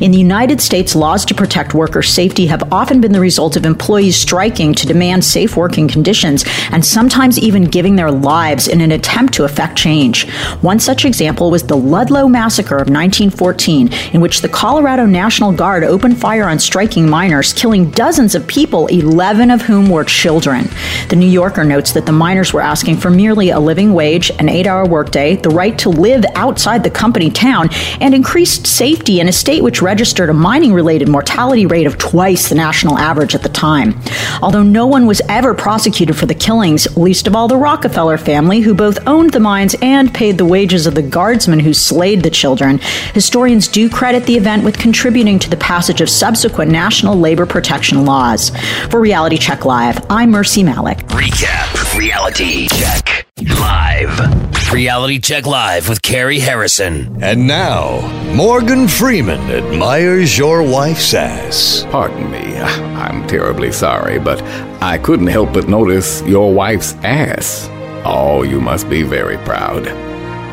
In 0.00 0.10
the 0.10 0.18
United 0.18 0.60
States, 0.60 0.94
laws 0.94 1.24
to 1.26 1.34
protect 1.34 1.74
worker 1.74 2.02
safety 2.02 2.46
have 2.46 2.72
often 2.72 3.00
been 3.00 3.12
the 3.12 3.20
result 3.20 3.56
of 3.56 3.66
employees 3.66 4.16
striking 4.16 4.74
to 4.74 4.86
demand 4.86 5.24
safe 5.24 5.56
working 5.56 5.88
conditions 5.88 6.44
and 6.70 6.84
sometimes 6.84 7.38
even 7.38 7.64
giving 7.64 7.96
their 7.96 8.10
lives 8.10 8.68
in 8.68 8.80
an 8.80 8.92
attempt 8.92 9.34
to 9.34 9.44
effect 9.44 9.76
change. 9.76 10.30
One 10.60 10.78
such 10.78 11.04
example 11.04 11.50
was 11.50 11.64
the 11.64 11.76
Ludlow 11.76 12.28
Massacre 12.28 12.76
of 12.76 12.88
1914, 12.88 13.92
in 14.12 14.20
which 14.20 14.40
the 14.40 14.48
Colorado 14.48 15.06
National 15.06 15.52
Guard 15.52 15.84
opened 15.84 16.20
fire 16.20 16.48
on 16.48 16.58
striking 16.58 17.08
miners, 17.08 17.52
killing 17.52 17.90
dozens 17.90 18.34
of 18.34 18.46
people, 18.46 18.86
11 18.88 19.50
of 19.50 19.62
whom 19.62 19.88
were 19.88 20.04
children. 20.04 20.68
The 21.08 21.16
New 21.16 21.28
Yorker 21.28 21.64
notes 21.64 21.92
that 21.92 22.06
the 22.06 22.12
miners 22.12 22.52
were 22.52 22.60
asking 22.60 22.98
for 22.98 23.10
merely 23.10 23.50
a 23.50 23.60
living 23.60 23.94
wage, 23.94 24.30
an 24.38 24.48
eight 24.48 24.66
hour 24.66 24.86
workday, 24.86 25.36
the 25.36 25.50
right 25.50 25.78
to 25.78 25.88
live 25.88 26.24
outside 26.34 26.82
the 26.84 26.90
company 26.90 27.30
town, 27.30 27.68
and 28.00 28.14
increased 28.14 28.66
safety 28.66 29.20
in 29.22 29.28
a 29.28 29.32
state 29.32 29.62
which 29.62 29.80
registered 29.80 30.28
a 30.28 30.34
mining 30.34 30.74
related 30.74 31.08
mortality 31.08 31.64
rate 31.64 31.86
of 31.86 31.96
twice 31.96 32.48
the 32.48 32.56
national 32.56 32.98
average 32.98 33.36
at 33.36 33.42
the 33.44 33.48
time. 33.48 33.94
Although 34.42 34.64
no 34.64 34.84
one 34.84 35.06
was 35.06 35.22
ever 35.28 35.54
prosecuted 35.54 36.16
for 36.16 36.26
the 36.26 36.34
killings, 36.34 36.96
least 36.96 37.28
of 37.28 37.36
all 37.36 37.46
the 37.46 37.56
Rockefeller 37.56 38.18
family, 38.18 38.62
who 38.62 38.74
both 38.74 38.98
owned 39.06 39.32
the 39.32 39.38
mines 39.38 39.76
and 39.80 40.12
paid 40.12 40.38
the 40.38 40.44
wages 40.44 40.88
of 40.88 40.96
the 40.96 41.02
guardsmen 41.02 41.60
who 41.60 41.72
slayed 41.72 42.24
the 42.24 42.30
children, 42.30 42.80
historians 43.14 43.68
do 43.68 43.88
credit 43.88 44.26
the 44.26 44.36
event 44.36 44.64
with 44.64 44.76
contributing 44.76 45.38
to 45.38 45.48
the 45.48 45.56
passage 45.56 46.00
of 46.00 46.10
subsequent 46.10 46.72
national 46.72 47.14
labor 47.14 47.46
protection 47.46 48.04
laws. 48.04 48.50
For 48.90 48.98
Reality 48.98 49.36
Check 49.36 49.64
Live, 49.64 50.04
I'm 50.10 50.32
Mercy 50.32 50.64
Malik. 50.64 50.98
Recap. 51.06 51.96
Reality 51.96 52.66
check. 52.66 53.24
Live. 53.38 54.72
Reality 54.72 55.20
check 55.20 55.46
live 55.46 55.88
with 55.88 56.02
Carrie 56.02 56.40
Harrison. 56.40 57.22
And 57.22 57.46
now, 57.46 58.00
Morgan 58.34 58.88
Freeman 58.88 59.40
admires 59.50 60.38
your 60.38 60.62
wife's 60.62 61.12
ass. 61.12 61.86
Pardon 61.90 62.30
me, 62.30 62.56
I'm 62.56 63.26
terribly 63.26 63.70
sorry, 63.70 64.18
but 64.18 64.40
I 64.82 64.96
couldn't 64.96 65.26
help 65.26 65.52
but 65.52 65.68
notice 65.68 66.22
your 66.22 66.50
wife's 66.54 66.94
ass. 67.02 67.68
Oh, 68.06 68.42
you 68.42 68.58
must 68.58 68.88
be 68.88 69.02
very 69.02 69.36
proud. 69.44 69.86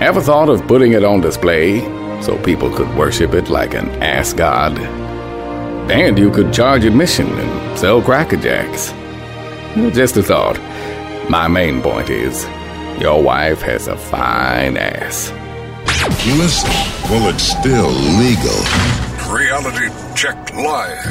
Ever 0.01 0.19
thought 0.19 0.49
of 0.49 0.67
putting 0.67 0.91
it 0.91 1.05
on 1.05 1.21
display 1.21 1.79
so 2.21 2.37
people 2.43 2.69
could 2.69 2.93
worship 2.97 3.33
it 3.33 3.47
like 3.47 3.73
an 3.75 3.87
ass 4.03 4.33
god? 4.33 4.77
And 5.89 6.19
you 6.19 6.31
could 6.31 6.51
charge 6.51 6.83
admission 6.83 7.27
and 7.27 7.79
sell 7.79 8.01
Cracker 8.01 8.35
Jacks. 8.35 8.91
Just 9.95 10.17
a 10.17 10.23
thought. 10.23 10.59
My 11.29 11.47
main 11.47 11.81
point 11.81 12.09
is, 12.09 12.43
your 12.99 13.23
wife 13.23 13.61
has 13.61 13.87
a 13.87 13.95
fine 13.95 14.75
ass. 14.75 15.31
Listen, 16.37 16.69
well, 17.09 17.29
it's 17.29 17.43
still 17.43 17.89
legal. 17.89 18.55
Reality 19.29 19.89
Check 20.15 20.53
Live. 20.53 21.03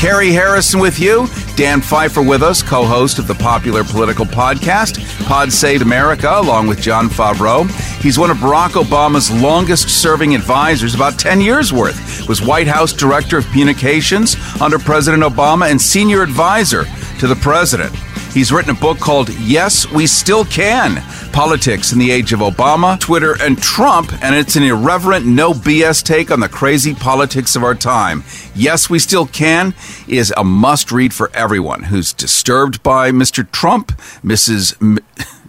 Carrie 0.00 0.32
Harrison 0.32 0.80
with 0.80 0.98
you. 0.98 1.28
Dan 1.56 1.80
Pfeiffer 1.80 2.20
with 2.20 2.42
us, 2.42 2.62
co 2.64 2.84
host 2.84 3.20
of 3.20 3.28
the 3.28 3.34
popular 3.34 3.84
political 3.84 4.24
podcast, 4.24 4.98
Pod 5.24 5.52
Save 5.52 5.82
America, 5.82 6.28
along 6.34 6.66
with 6.66 6.80
John 6.80 7.08
Favreau. 7.08 7.70
He's 8.02 8.18
one 8.18 8.30
of 8.30 8.38
Barack 8.38 8.70
Obama's 8.70 9.30
longest 9.30 9.88
serving 9.88 10.34
advisors, 10.34 10.96
about 10.96 11.16
10 11.16 11.40
years 11.40 11.72
worth. 11.72 12.28
Was 12.28 12.42
White 12.42 12.66
House 12.66 12.92
Director 12.92 13.38
of 13.38 13.46
Communications 13.46 14.34
under 14.60 14.80
President 14.80 15.22
Obama 15.22 15.70
and 15.70 15.80
senior 15.80 16.22
advisor 16.22 16.84
to 17.20 17.28
the 17.28 17.36
president. 17.36 17.94
He's 18.34 18.50
written 18.50 18.72
a 18.76 18.80
book 18.80 18.98
called 18.98 19.28
Yes, 19.38 19.88
We 19.92 20.08
Still 20.08 20.44
Can 20.44 21.00
Politics 21.32 21.92
in 21.92 22.00
the 22.00 22.10
Age 22.10 22.32
of 22.32 22.40
Obama, 22.40 22.98
Twitter, 22.98 23.40
and 23.40 23.56
Trump, 23.56 24.12
and 24.24 24.34
it's 24.34 24.56
an 24.56 24.64
irreverent, 24.64 25.24
no 25.24 25.52
BS 25.52 26.02
take 26.02 26.32
on 26.32 26.40
the 26.40 26.48
crazy 26.48 26.94
politics 26.94 27.54
of 27.54 27.62
our 27.62 27.76
time. 27.76 28.24
Yes, 28.52 28.90
We 28.90 28.98
Still 28.98 29.26
Can 29.26 29.72
is 30.08 30.34
a 30.36 30.42
must 30.42 30.90
read 30.90 31.14
for 31.14 31.30
everyone 31.32 31.84
who's 31.84 32.12
disturbed 32.12 32.82
by 32.82 33.12
Mr. 33.12 33.48
Trump, 33.52 33.92
Mrs. 34.24 34.74
M- 34.82 34.98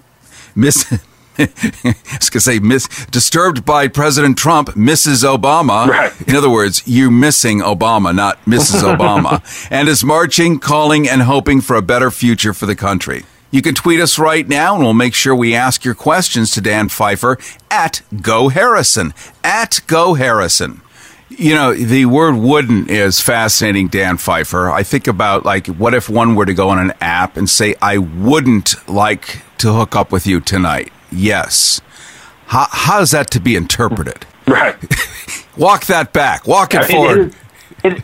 Miss. 0.55 0.85
I 1.39 1.95
was 2.17 2.29
going 2.29 2.39
to 2.39 2.39
say, 2.39 2.59
miss, 2.59 2.87
disturbed 3.07 3.65
by 3.65 3.87
President 3.87 4.37
Trump, 4.37 4.69
Mrs. 4.69 5.23
Obama. 5.23 5.87
Right. 5.87 6.27
In 6.27 6.35
other 6.35 6.49
words, 6.49 6.81
you're 6.85 7.11
missing 7.11 7.59
Obama, 7.59 8.15
not 8.15 8.43
Mrs. 8.45 8.81
Obama, 8.95 9.43
and 9.69 9.89
is 9.89 10.03
marching, 10.03 10.59
calling, 10.59 11.09
and 11.09 11.23
hoping 11.23 11.59
for 11.59 11.75
a 11.75 11.81
better 11.81 12.09
future 12.09 12.53
for 12.53 12.65
the 12.65 12.75
country. 12.75 13.25
You 13.51 13.61
can 13.61 13.75
tweet 13.75 13.99
us 13.99 14.17
right 14.17 14.47
now, 14.47 14.75
and 14.75 14.83
we'll 14.83 14.93
make 14.93 15.13
sure 15.13 15.35
we 15.35 15.55
ask 15.55 15.85
your 15.85 15.95
questions 15.95 16.51
to 16.51 16.61
Dan 16.61 16.89
Pfeiffer 16.89 17.37
at 17.69 18.01
Go 18.21 18.49
Harrison. 18.49 19.13
At 19.43 19.81
Go 19.87 20.13
Harrison. 20.13 20.81
You 21.29 21.55
know, 21.55 21.73
the 21.73 22.05
word 22.05 22.35
wouldn't 22.35 22.89
is 22.89 23.19
fascinating, 23.19 23.87
Dan 23.87 24.17
Pfeiffer. 24.17 24.69
I 24.69 24.83
think 24.83 25.07
about, 25.07 25.43
like, 25.43 25.67
what 25.67 25.93
if 25.93 26.09
one 26.09 26.35
were 26.35 26.45
to 26.45 26.53
go 26.53 26.69
on 26.69 26.79
an 26.79 26.93
app 27.01 27.35
and 27.35 27.49
say, 27.49 27.75
I 27.81 27.97
wouldn't 27.97 28.75
like 28.89 29.41
to 29.59 29.73
hook 29.73 29.95
up 29.95 30.11
with 30.11 30.27
you 30.27 30.39
tonight? 30.39 30.91
Yes. 31.11 31.81
How, 32.47 32.67
how 32.69 33.01
is 33.01 33.11
that 33.11 33.31
to 33.31 33.39
be 33.39 33.55
interpreted? 33.55 34.25
Right. 34.47 34.75
Walk 35.57 35.87
that 35.87 36.13
back. 36.13 36.45
Walk 36.45 36.75
it 36.75 36.81
I 36.81 36.87
mean, 36.87 36.91
forward. 36.91 37.35
it 37.83 38.03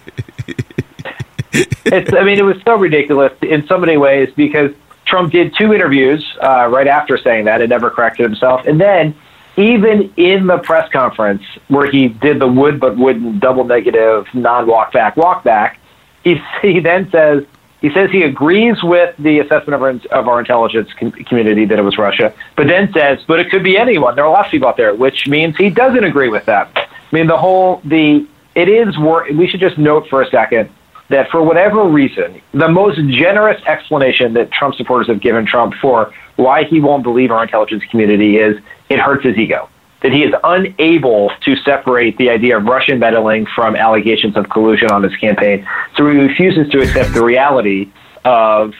it's, 1.53 2.13
I 2.13 2.23
mean, 2.23 2.39
it 2.39 2.43
was 2.43 2.57
so 2.65 2.75
ridiculous 2.77 3.33
in 3.41 3.65
so 3.67 3.77
many 3.77 3.97
ways 3.97 4.29
because 4.35 4.71
Trump 5.05 5.33
did 5.33 5.53
two 5.57 5.73
interviews 5.73 6.25
uh, 6.41 6.67
right 6.67 6.87
after 6.87 7.17
saying 7.17 7.45
that 7.45 7.61
and 7.61 7.69
never 7.69 7.89
corrected 7.89 8.23
himself. 8.23 8.65
And 8.65 8.79
then, 8.79 9.15
even 9.57 10.13
in 10.15 10.47
the 10.47 10.59
press 10.59 10.89
conference 10.91 11.43
where 11.67 11.89
he 11.89 12.07
did 12.07 12.39
the 12.39 12.47
would 12.47 12.79
but 12.79 12.97
wouldn't 12.97 13.41
double 13.41 13.65
negative 13.65 14.27
non 14.33 14.67
walk 14.67 14.93
back 14.93 15.17
walk 15.17 15.43
back, 15.43 15.79
he, 16.23 16.41
he 16.61 16.79
then 16.79 17.09
says, 17.11 17.43
he 17.81 17.89
says 17.91 18.11
he 18.11 18.21
agrees 18.21 18.81
with 18.83 19.15
the 19.17 19.39
assessment 19.39 19.73
of 19.73 19.81
our, 19.81 20.19
of 20.19 20.27
our 20.27 20.39
intelligence 20.39 20.89
community 20.93 21.65
that 21.65 21.79
it 21.79 21.81
was 21.81 21.97
Russia, 21.97 22.33
but 22.55 22.67
then 22.67 22.93
says, 22.93 23.19
but 23.27 23.39
it 23.39 23.49
could 23.49 23.63
be 23.63 23.77
anyone. 23.77 24.15
There 24.15 24.23
are 24.23 24.31
lots 24.31 24.47
of 24.47 24.51
people 24.51 24.69
out 24.69 24.77
there, 24.77 24.93
which 24.93 25.27
means 25.27 25.57
he 25.57 25.71
doesn't 25.71 26.03
agree 26.03 26.29
with 26.29 26.45
that. 26.45 26.69
I 26.75 27.15
mean, 27.15 27.25
the 27.27 27.37
whole, 27.37 27.81
the, 27.83 28.27
it 28.53 28.69
is, 28.69 28.97
we 29.35 29.47
should 29.47 29.59
just 29.59 29.79
note 29.79 30.07
for 30.09 30.21
a 30.21 30.29
second 30.29 30.69
that 31.09 31.29
for 31.29 31.41
whatever 31.43 31.83
reason, 31.85 32.41
the 32.53 32.69
most 32.69 32.97
generous 33.09 33.61
explanation 33.65 34.33
that 34.33 34.51
Trump 34.51 34.75
supporters 34.75 35.07
have 35.07 35.19
given 35.19 35.45
Trump 35.45 35.73
for 35.81 36.13
why 36.35 36.63
he 36.63 36.79
won't 36.79 37.03
believe 37.03 37.31
our 37.31 37.43
intelligence 37.43 37.83
community 37.89 38.37
is 38.37 38.61
it 38.89 38.99
hurts 38.99 39.25
his 39.25 39.37
ego. 39.37 39.69
That 40.01 40.11
he 40.11 40.23
is 40.23 40.33
unable 40.43 41.31
to 41.45 41.55
separate 41.57 42.17
the 42.17 42.29
idea 42.31 42.57
of 42.57 42.65
Russian 42.65 42.99
meddling 42.99 43.45
from 43.45 43.75
allegations 43.75 44.35
of 44.35 44.49
collusion 44.49 44.89
on 44.89 45.03
his 45.03 45.15
campaign. 45.17 45.67
So 45.95 46.09
he 46.09 46.17
refuses 46.17 46.69
to 46.71 46.81
accept 46.81 47.13
the 47.13 47.23
reality 47.23 47.91
of 48.25 48.73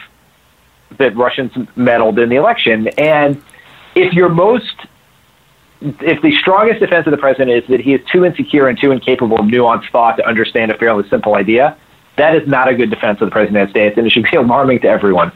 that 0.98 1.16
Russians 1.16 1.52
meddled 1.76 2.18
in 2.18 2.28
the 2.28 2.36
election. 2.36 2.88
And 2.98 3.42
if 3.94 4.12
your 4.12 4.28
most 4.28 4.74
if 5.82 6.22
the 6.22 6.34
strongest 6.36 6.80
defense 6.80 7.06
of 7.06 7.10
the 7.10 7.16
president 7.16 7.50
is 7.50 7.68
that 7.68 7.80
he 7.80 7.94
is 7.94 8.00
too 8.10 8.24
insecure 8.24 8.68
and 8.68 8.78
too 8.78 8.92
incapable 8.92 9.40
of 9.40 9.46
nuanced 9.46 9.90
thought 9.90 10.16
to 10.16 10.26
understand 10.26 10.70
a 10.70 10.78
fairly 10.78 11.08
simple 11.08 11.34
idea, 11.34 11.76
that 12.16 12.36
is 12.36 12.46
not 12.46 12.68
a 12.68 12.74
good 12.74 12.90
defense 12.90 13.20
of 13.20 13.26
the 13.26 13.32
president 13.32 13.68
of 13.68 13.72
the 13.72 13.80
United 13.80 13.92
States, 13.92 13.98
and 13.98 14.06
it 14.06 14.12
should 14.12 14.30
be 14.30 14.36
alarming 14.36 14.80
to 14.80 14.88
everyone. 14.88 15.32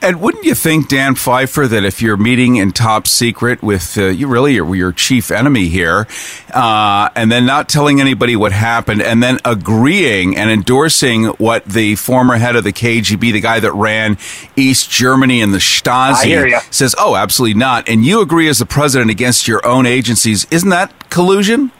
And 0.00 0.20
wouldn't 0.20 0.44
you 0.44 0.54
think, 0.54 0.88
Dan 0.88 1.16
Pfeiffer, 1.16 1.66
that 1.66 1.84
if 1.84 2.00
you're 2.00 2.16
meeting 2.16 2.56
in 2.56 2.70
top 2.70 3.08
secret 3.08 3.62
with 3.62 3.98
uh, 3.98 4.06
you 4.06 4.28
really 4.28 4.54
your, 4.54 4.72
your 4.76 4.92
chief 4.92 5.32
enemy 5.32 5.66
here, 5.66 6.06
uh, 6.54 7.08
and 7.16 7.32
then 7.32 7.44
not 7.46 7.68
telling 7.68 8.00
anybody 8.00 8.36
what 8.36 8.52
happened, 8.52 9.02
and 9.02 9.20
then 9.22 9.38
agreeing 9.44 10.36
and 10.36 10.50
endorsing 10.50 11.24
what 11.24 11.64
the 11.64 11.96
former 11.96 12.36
head 12.36 12.54
of 12.54 12.62
the 12.62 12.72
KGB, 12.72 13.32
the 13.32 13.40
guy 13.40 13.58
that 13.58 13.72
ran 13.72 14.18
East 14.54 14.88
Germany 14.90 15.42
and 15.42 15.52
the. 15.52 15.58
Stasi, 15.58 16.28
says, 16.70 16.94
"Oh, 16.98 17.16
absolutely 17.16 17.58
not," 17.58 17.88
and 17.88 18.04
you 18.04 18.20
agree 18.20 18.48
as 18.48 18.58
the 18.58 18.66
president 18.66 19.10
against 19.10 19.48
your 19.48 19.66
own 19.66 19.84
agencies, 19.84 20.46
isn't 20.50 20.70
that 20.70 21.10
collusion? 21.10 21.72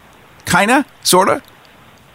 Kinda, 0.45 0.87
sorta, 1.05 1.43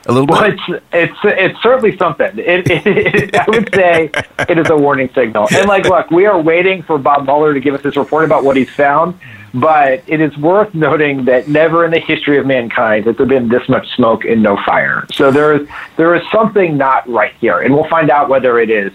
a 0.06 0.12
little 0.12 0.28
Well, 0.28 0.42
bit. 0.50 0.60
it's 0.68 0.84
it's 0.92 1.18
it's 1.24 1.62
certainly 1.62 1.98
something. 1.98 2.32
It, 2.38 2.70
it, 2.70 3.36
I 3.36 3.46
would 3.48 3.74
say 3.74 4.10
it 4.50 4.58
is 4.58 4.70
a 4.70 4.76
warning 4.78 5.10
signal. 5.16 5.48
And 5.52 5.68
like, 5.68 5.86
look, 5.86 6.12
we 6.12 6.26
are 6.26 6.39
waiting 6.39 6.84
for 6.84 6.98
Bob 6.98 7.26
Mueller 7.26 7.54
to 7.54 7.60
give 7.60 7.74
us 7.74 7.82
his 7.82 7.96
report 7.96 8.26
about 8.26 8.44
what 8.44 8.58
he's 8.58 8.70
found. 8.70 9.18
But 9.54 10.04
it 10.08 10.20
is 10.20 10.36
worth 10.38 10.74
noting 10.74 11.26
that 11.26 11.48
never 11.48 11.86
in 11.86 11.92
the 11.92 12.00
history 12.00 12.39
of 12.39 12.46
mankind 12.48 13.06
has 13.06 13.16
there 13.18 13.28
been 13.28 13.50
this 13.50 13.70
much 13.70 13.88
smoke 13.96 14.26
and 14.26 14.42
no 14.42 14.58
fire. 14.66 15.06
So 15.13 15.32
there 15.32 15.54
is 15.54 15.68
there 15.96 16.16
is 16.16 16.24
something 16.32 16.76
not 16.78 17.08
right 17.08 17.34
here, 17.39 17.60
and 17.62 17.74
we'll 17.74 17.88
find 17.88 18.10
out 18.10 18.30
whether 18.30 18.60
it 18.60 18.70
is. 18.70 18.92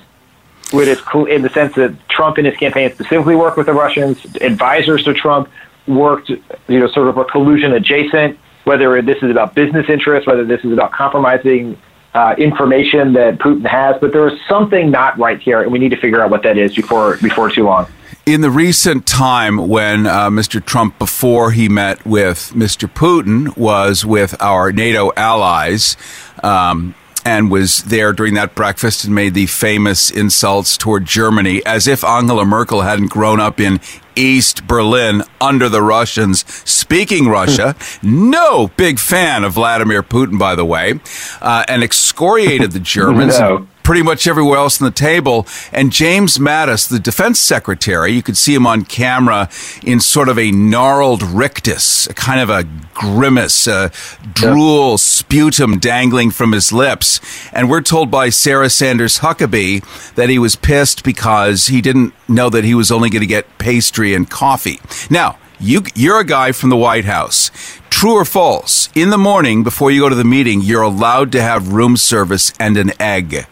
Whether 0.73 0.91
it's 0.93 1.03
in 1.31 1.41
the 1.43 1.49
sense 1.49 1.75
that 1.77 1.97
Trump 2.11 2.37
in 2.37 2.45
his 2.45 2.57
campaign 2.57 2.93
specifically 2.93 3.37
worked 3.37 3.57
with 3.57 3.67
the 3.67 3.73
Russians, 3.73 4.23
advisors 4.43 5.03
to 5.05 5.15
Trump 5.15 5.49
worked, 5.87 6.29
you 6.29 6.79
know, 6.81 6.89
sort 6.89 7.09
of 7.09 7.17
a 7.17 7.25
collusion 7.25 7.73
adjacent 7.73 8.39
whether 8.69 9.01
this 9.01 9.17
is 9.23 9.31
about 9.31 9.55
business 9.55 9.87
interests, 9.89 10.27
whether 10.27 10.45
this 10.45 10.63
is 10.63 10.73
about 10.73 10.93
compromising 10.93 11.77
uh, 12.13 12.35
information 12.37 13.15
that 13.15 13.39
Putin 13.39 13.67
has. 13.67 13.97
But 13.99 14.13
there 14.13 14.29
is 14.29 14.39
something 14.47 14.91
not 14.91 15.19
right 15.19 15.41
here, 15.41 15.63
and 15.63 15.73
we 15.73 15.79
need 15.79 15.91
to 15.91 15.97
figure 15.97 16.21
out 16.21 16.31
what 16.31 16.43
that 16.43 16.59
is 16.59 16.75
before 16.77 17.17
before 17.17 17.51
too 17.51 17.65
long. 17.65 17.87
in 18.27 18.43
the 18.43 18.51
recent 18.51 19.07
time 19.07 19.57
when 19.69 20.07
uh, 20.07 20.29
Mr. 20.29 20.63
Trump, 20.63 20.99
before 20.99 21.53
he 21.53 21.67
met 21.67 22.05
with 22.05 22.53
Mr. 22.55 22.87
Putin, 22.87 23.57
was 23.57 24.05
with 24.05 24.41
our 24.41 24.71
NATO 24.71 25.11
allies 25.17 25.97
um, 26.43 26.95
and 27.29 27.51
was 27.51 27.83
there 27.83 28.15
during 28.15 28.33
that 28.33 28.55
breakfast 28.55 29.05
and 29.05 29.15
made 29.15 29.35
the 29.35 29.45
famous 29.45 30.11
insults 30.11 30.79
toward 30.79 31.05
Germany 31.05 31.61
as 31.67 31.87
if 31.87 32.03
Angela 32.03 32.47
Merkel 32.47 32.81
hadn't 32.81 33.09
grown 33.09 33.39
up 33.39 33.61
in 33.61 33.81
East 34.17 34.67
Berlin 34.67 35.23
under 35.39 35.69
the 35.69 35.83
Russians, 35.83 36.47
speaking 36.69 37.29
Russia. 37.29 37.77
no 38.03 38.69
big 38.79 38.99
fan 38.99 39.45
of 39.45 39.53
Vladimir 39.53 40.03
Putin, 40.03 40.39
by 40.39 40.55
the 40.55 40.65
way, 40.65 41.01
uh, 41.43 41.65
and 41.69 41.83
excoriated 41.83 42.73
the 42.73 42.81
Germans 42.97 43.39
No. 43.39 43.69
Pretty 43.89 44.03
much 44.03 44.27
everywhere 44.27 44.59
else 44.59 44.83
on 44.83 44.85
the 44.85 44.95
table. 44.95 45.47
And 45.73 45.91
James 45.91 46.37
Mattis, 46.37 46.91
the 46.91 46.99
defense 46.99 47.41
secretary, 47.41 48.13
you 48.13 48.23
could 48.23 48.37
see 48.37 48.55
him 48.55 48.67
on 48.67 48.85
camera 48.85 49.49
in 49.83 49.99
sort 49.99 50.29
of 50.29 50.39
a 50.39 50.51
gnarled 50.51 51.23
rictus, 51.23 52.07
a 52.07 52.13
kind 52.13 52.39
of 52.39 52.51
a 52.51 52.65
grimace, 52.93 53.67
a 53.67 53.91
drool, 54.35 54.99
sputum 54.99 55.79
dangling 55.79 56.31
from 56.33 56.53
his 56.53 56.71
lips. 56.71 57.19
And 57.51 57.71
we're 57.71 57.81
told 57.81 58.11
by 58.11 58.29
Sarah 58.29 58.69
Sanders 58.69 59.21
Huckabee 59.21 59.83
that 60.17 60.29
he 60.29 60.39
was 60.39 60.55
pissed 60.55 61.03
because 61.03 61.69
he 61.69 61.81
didn't 61.81 62.13
know 62.29 62.51
that 62.51 62.65
he 62.65 62.75
was 62.75 62.93
only 62.93 63.09
going 63.09 63.23
to 63.23 63.27
get 63.27 63.57
pastry 63.57 64.13
and 64.13 64.29
coffee. 64.29 64.81
Now, 65.09 65.39
you, 65.59 65.85
you're 65.95 66.21
a 66.21 66.25
guy 66.27 66.53
from 66.53 66.69
the 66.69 66.77
White 66.77 67.07
House. 67.07 67.51
True 67.89 68.17
or 68.17 68.27
false? 68.27 68.91
In 68.95 69.09
the 69.09 69.17
morning, 69.17 69.65
before 69.65 69.91
you 69.91 70.03
go 70.03 70.11
to 70.11 70.15
the 70.15 70.25
meeting, 70.25 70.61
you're 70.61 70.83
allowed 70.83 71.33
to 71.33 71.41
have 71.41 71.73
room 71.73 71.97
service 71.97 72.53
and 72.61 72.77
an 72.77 72.93
egg. 73.01 73.47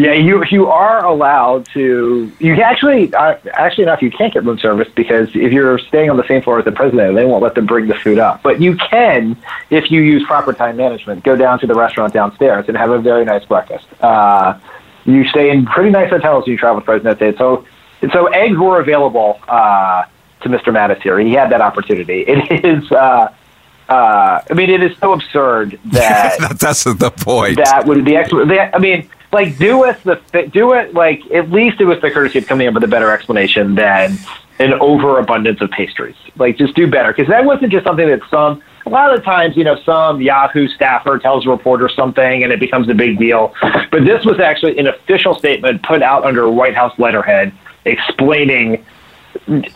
Yeah, 0.00 0.14
you 0.14 0.42
you 0.50 0.66
are 0.68 1.04
allowed 1.04 1.68
to. 1.74 2.32
You 2.38 2.54
actually, 2.62 3.12
uh, 3.12 3.36
actually 3.52 3.84
enough, 3.84 4.00
you 4.00 4.10
can't 4.10 4.32
get 4.32 4.44
room 4.44 4.58
service 4.58 4.88
because 4.94 5.28
if 5.34 5.52
you're 5.52 5.78
staying 5.78 6.08
on 6.08 6.16
the 6.16 6.26
same 6.26 6.40
floor 6.40 6.58
as 6.58 6.64
the 6.64 6.72
president, 6.72 7.16
they 7.16 7.26
won't 7.26 7.42
let 7.42 7.54
them 7.54 7.66
bring 7.66 7.86
the 7.86 7.94
food 7.96 8.18
up. 8.18 8.42
But 8.42 8.62
you 8.62 8.76
can, 8.76 9.36
if 9.68 9.90
you 9.90 10.00
use 10.00 10.24
proper 10.26 10.54
time 10.54 10.78
management, 10.78 11.22
go 11.22 11.36
down 11.36 11.58
to 11.60 11.66
the 11.66 11.74
restaurant 11.74 12.14
downstairs 12.14 12.64
and 12.68 12.78
have 12.78 12.88
a 12.88 12.98
very 12.98 13.26
nice 13.26 13.44
breakfast. 13.44 13.86
Uh, 14.02 14.58
you 15.04 15.28
stay 15.28 15.50
in 15.50 15.66
pretty 15.66 15.90
nice 15.90 16.08
hotels. 16.08 16.46
when 16.46 16.52
You 16.52 16.58
travel 16.58 16.76
with 16.76 16.86
President 16.86 17.18
Day, 17.18 17.36
so 17.36 17.66
so 18.10 18.28
eggs 18.28 18.56
were 18.56 18.80
available 18.80 19.38
uh, 19.48 20.04
to 20.40 20.48
Mr. 20.48 20.72
Mattis 20.72 21.02
here. 21.02 21.18
He 21.20 21.34
had 21.34 21.50
that 21.52 21.60
opportunity. 21.60 22.24
It 22.26 22.64
is. 22.64 22.90
Uh, 22.90 23.34
uh, 23.90 24.40
I 24.48 24.54
mean, 24.54 24.70
it 24.70 24.82
is 24.82 24.96
so 24.98 25.12
absurd 25.12 25.78
that 25.86 26.58
That's 26.58 26.84
the 26.84 27.10
point. 27.10 27.56
that 27.56 27.84
would 27.86 28.04
be 28.04 28.16
excellent. 28.16 28.50
I 28.52 28.78
mean, 28.78 29.10
like, 29.32 29.58
do 29.58 29.84
us 29.84 30.00
the 30.02 30.20
do 30.52 30.72
it 30.72 30.94
like 30.94 31.22
at 31.30 31.50
least 31.50 31.78
do 31.78 31.92
us 31.92 32.00
the 32.02 32.10
courtesy 32.10 32.38
of 32.38 32.46
coming 32.46 32.66
up 32.66 32.74
with 32.74 32.84
a 32.84 32.88
better 32.88 33.10
explanation 33.12 33.74
than 33.74 34.18
an 34.58 34.74
overabundance 34.74 35.60
of 35.60 35.70
pastries. 35.70 36.16
Like, 36.36 36.58
just 36.58 36.74
do 36.74 36.86
better 36.86 37.12
because 37.12 37.28
that 37.28 37.44
wasn't 37.44 37.72
just 37.72 37.84
something 37.84 38.06
that 38.06 38.20
some. 38.30 38.62
A 38.86 38.88
lot 38.88 39.12
of 39.12 39.20
the 39.20 39.24
times, 39.24 39.56
you 39.56 39.64
know, 39.64 39.76
some 39.84 40.20
Yahoo 40.20 40.66
staffer 40.68 41.18
tells 41.18 41.46
a 41.46 41.50
reporter 41.50 41.88
something 41.88 42.42
and 42.42 42.52
it 42.52 42.58
becomes 42.58 42.88
a 42.88 42.94
big 42.94 43.18
deal. 43.18 43.54
But 43.90 44.04
this 44.04 44.24
was 44.24 44.40
actually 44.40 44.78
an 44.78 44.86
official 44.86 45.34
statement 45.34 45.82
put 45.82 46.02
out 46.02 46.24
under 46.24 46.50
White 46.50 46.74
House 46.74 46.98
letterhead 46.98 47.52
explaining 47.84 48.84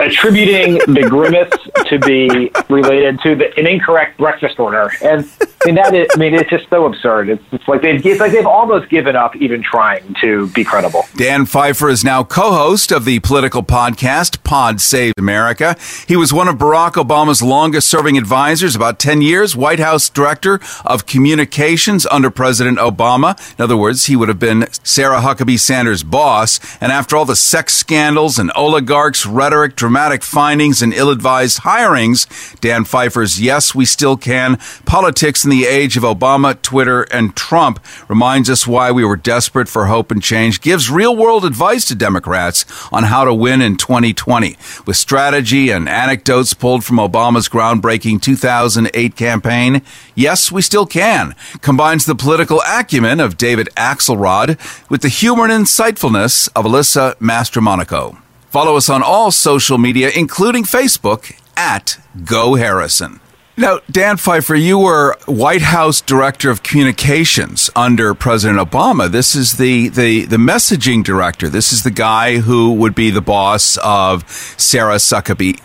attributing 0.00 0.74
the 0.92 1.06
grimace 1.08 1.52
to 1.86 1.98
be 1.98 2.50
related 2.68 3.20
to 3.20 3.34
the, 3.34 3.56
an 3.58 3.66
incorrect 3.66 4.18
breakfast 4.18 4.58
order, 4.58 4.90
and 5.02 5.28
I 5.40 5.66
mean 5.66 5.74
that 5.76 5.94
is, 5.94 6.08
I 6.14 6.18
mean 6.18 6.34
it's 6.34 6.50
just 6.50 6.68
so 6.70 6.86
absurd. 6.86 7.28
It's, 7.28 7.42
it's 7.52 7.66
like 7.66 7.82
they've 7.82 8.04
it's 8.04 8.20
like 8.20 8.32
they've 8.32 8.46
almost 8.46 8.88
given 8.90 9.16
up 9.16 9.34
even 9.36 9.62
trying 9.62 10.14
to 10.20 10.48
be 10.50 10.64
credible. 10.64 11.04
Dan 11.16 11.46
Pfeiffer 11.46 11.88
is 11.88 12.04
now 12.04 12.22
co-host 12.22 12.92
of 12.92 13.04
the 13.04 13.18
political 13.20 13.62
podcast 13.62 14.42
Pod 14.44 14.80
Save 14.80 15.14
America. 15.18 15.76
He 16.06 16.16
was 16.16 16.32
one 16.32 16.48
of 16.48 16.56
Barack 16.56 16.92
Obama's 16.92 17.42
longest-serving 17.42 18.16
advisors, 18.16 18.76
about 18.76 18.98
10 18.98 19.22
years, 19.22 19.56
White 19.56 19.80
House 19.80 20.08
Director 20.08 20.60
of 20.84 21.06
Communications 21.06 22.06
under 22.06 22.30
President 22.30 22.78
Obama. 22.78 23.34
In 23.58 23.62
other 23.62 23.76
words, 23.76 24.06
he 24.06 24.16
would 24.16 24.28
have 24.28 24.38
been 24.38 24.66
Sarah 24.84 25.20
Huckabee 25.20 25.58
Sanders' 25.58 26.02
boss. 26.02 26.60
And 26.80 26.92
after 26.92 27.16
all 27.16 27.24
the 27.24 27.36
sex 27.36 27.74
scandals 27.74 28.38
and 28.38 28.52
oligarchs' 28.54 29.26
rhetoric, 29.26 29.63
dramatic 29.68 30.22
findings, 30.22 30.82
and 30.82 30.92
ill-advised 30.92 31.60
hirings, 31.60 32.26
Dan 32.60 32.84
Pfeiffer's 32.84 33.40
Yes, 33.40 33.74
We 33.74 33.84
Still 33.84 34.16
Can, 34.16 34.58
Politics 34.84 35.44
in 35.44 35.50
the 35.50 35.66
Age 35.66 35.96
of 35.96 36.02
Obama, 36.02 36.60
Twitter, 36.60 37.02
and 37.04 37.34
Trump 37.36 37.78
reminds 38.08 38.50
us 38.50 38.66
why 38.66 38.90
we 38.90 39.04
were 39.04 39.16
desperate 39.16 39.68
for 39.68 39.86
hope 39.86 40.10
and 40.10 40.22
change, 40.22 40.60
gives 40.60 40.90
real 40.90 41.16
world 41.16 41.44
advice 41.44 41.84
to 41.86 41.94
Democrats 41.94 42.64
on 42.92 43.04
how 43.04 43.24
to 43.24 43.34
win 43.34 43.62
in 43.62 43.76
2020 43.76 44.56
with 44.86 44.96
strategy 44.96 45.70
and 45.70 45.88
anecdotes 45.88 46.54
pulled 46.54 46.84
from 46.84 46.96
Obama's 46.96 47.48
groundbreaking 47.48 48.20
2008 48.20 49.16
campaign. 49.16 49.82
Yes, 50.14 50.50
we 50.50 50.62
still 50.62 50.86
can. 50.86 51.34
Combines 51.60 52.04
the 52.04 52.14
political 52.14 52.62
acumen 52.66 53.20
of 53.20 53.36
David 53.36 53.68
Axelrod 53.76 54.58
with 54.90 55.02
the 55.02 55.08
humor 55.08 55.44
and 55.44 55.64
insightfulness 55.64 56.48
of 56.54 56.64
Alyssa 56.64 57.14
Mastromonaco. 57.16 58.23
Follow 58.54 58.76
us 58.76 58.88
on 58.88 59.02
all 59.02 59.32
social 59.32 59.78
media, 59.78 60.12
including 60.14 60.62
Facebook 60.62 61.36
at 61.56 61.98
Go 62.24 62.54
Harrison. 62.54 63.18
Now, 63.56 63.80
Dan 63.90 64.16
Pfeiffer, 64.16 64.54
you 64.54 64.78
were 64.78 65.16
White 65.26 65.62
House 65.62 66.00
Director 66.00 66.50
of 66.50 66.62
Communications 66.62 67.68
under 67.74 68.14
President 68.14 68.60
Obama. 68.60 69.10
This 69.10 69.34
is 69.34 69.56
the, 69.56 69.88
the, 69.88 70.26
the 70.26 70.36
messaging 70.36 71.02
director. 71.02 71.48
This 71.48 71.72
is 71.72 71.82
the 71.82 71.90
guy 71.90 72.38
who 72.38 72.74
would 72.74 72.94
be 72.94 73.10
the 73.10 73.20
boss 73.20 73.76
of 73.78 74.30
Sarah 74.30 74.98
Suckabee. 74.98 75.58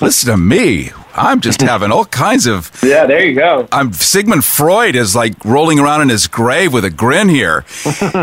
Listen 0.02 0.30
to 0.30 0.36
me. 0.36 0.90
I'm 1.16 1.40
just 1.40 1.60
having 1.62 1.90
all 1.90 2.04
kinds 2.04 2.46
of. 2.46 2.70
Yeah, 2.82 3.06
there 3.06 3.24
you 3.24 3.34
go. 3.34 3.66
I'm 3.72 3.92
Sigmund 3.92 4.44
Freud 4.44 4.94
is 4.94 5.16
like 5.16 5.44
rolling 5.44 5.78
around 5.78 6.02
in 6.02 6.08
his 6.10 6.26
grave 6.26 6.72
with 6.72 6.84
a 6.84 6.90
grin 6.90 7.28
here. 7.28 7.64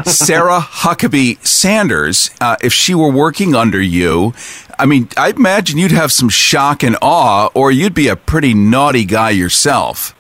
Sarah 0.06 0.60
Huckabee 0.60 1.46
Sanders, 1.46 2.30
uh, 2.40 2.56
if 2.62 2.74
she 2.74 2.94
were 2.96 3.12
working 3.12 3.56
under 3.56 3.82
you, 3.82 4.34
I 4.78 4.86
mean, 4.86 5.10
I 5.18 5.30
imagine 5.30 5.78
you'd 5.78 5.92
have 5.92 6.12
some 6.12 6.30
shock 6.30 6.84
and 6.84 6.98
awe, 7.02 7.50
or 7.54 7.72
you'd 7.72 7.94
be 7.94 8.08
a 8.08 8.16
pretty 8.16 8.54
naughty 8.54 9.06
guy 9.06 9.32
yourself. 9.32 10.16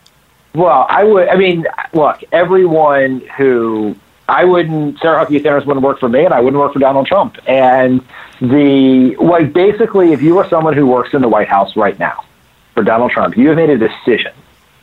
Well, 0.53 0.85
I 0.89 1.03
would. 1.03 1.27
I 1.29 1.35
mean, 1.35 1.65
look, 1.93 2.23
everyone 2.31 3.21
who 3.37 3.95
I 4.27 4.45
wouldn't 4.45 4.99
Sarah 4.99 5.25
Huckabee 5.25 5.41
Sanders 5.41 5.65
wouldn't 5.65 5.83
work 5.83 5.99
for 5.99 6.09
me, 6.09 6.25
and 6.25 6.33
I 6.33 6.39
wouldn't 6.39 6.59
work 6.59 6.73
for 6.73 6.79
Donald 6.79 7.07
Trump. 7.07 7.37
And 7.47 8.03
the 8.39 9.15
like, 9.19 9.53
basically, 9.53 10.13
if 10.13 10.21
you 10.21 10.37
are 10.37 10.47
someone 10.49 10.73
who 10.73 10.85
works 10.85 11.13
in 11.13 11.21
the 11.21 11.29
White 11.29 11.47
House 11.47 11.75
right 11.75 11.97
now 11.97 12.23
for 12.73 12.83
Donald 12.83 13.11
Trump, 13.11 13.37
you 13.37 13.47
have 13.49 13.57
made 13.57 13.69
a 13.69 13.77
decision 13.77 14.33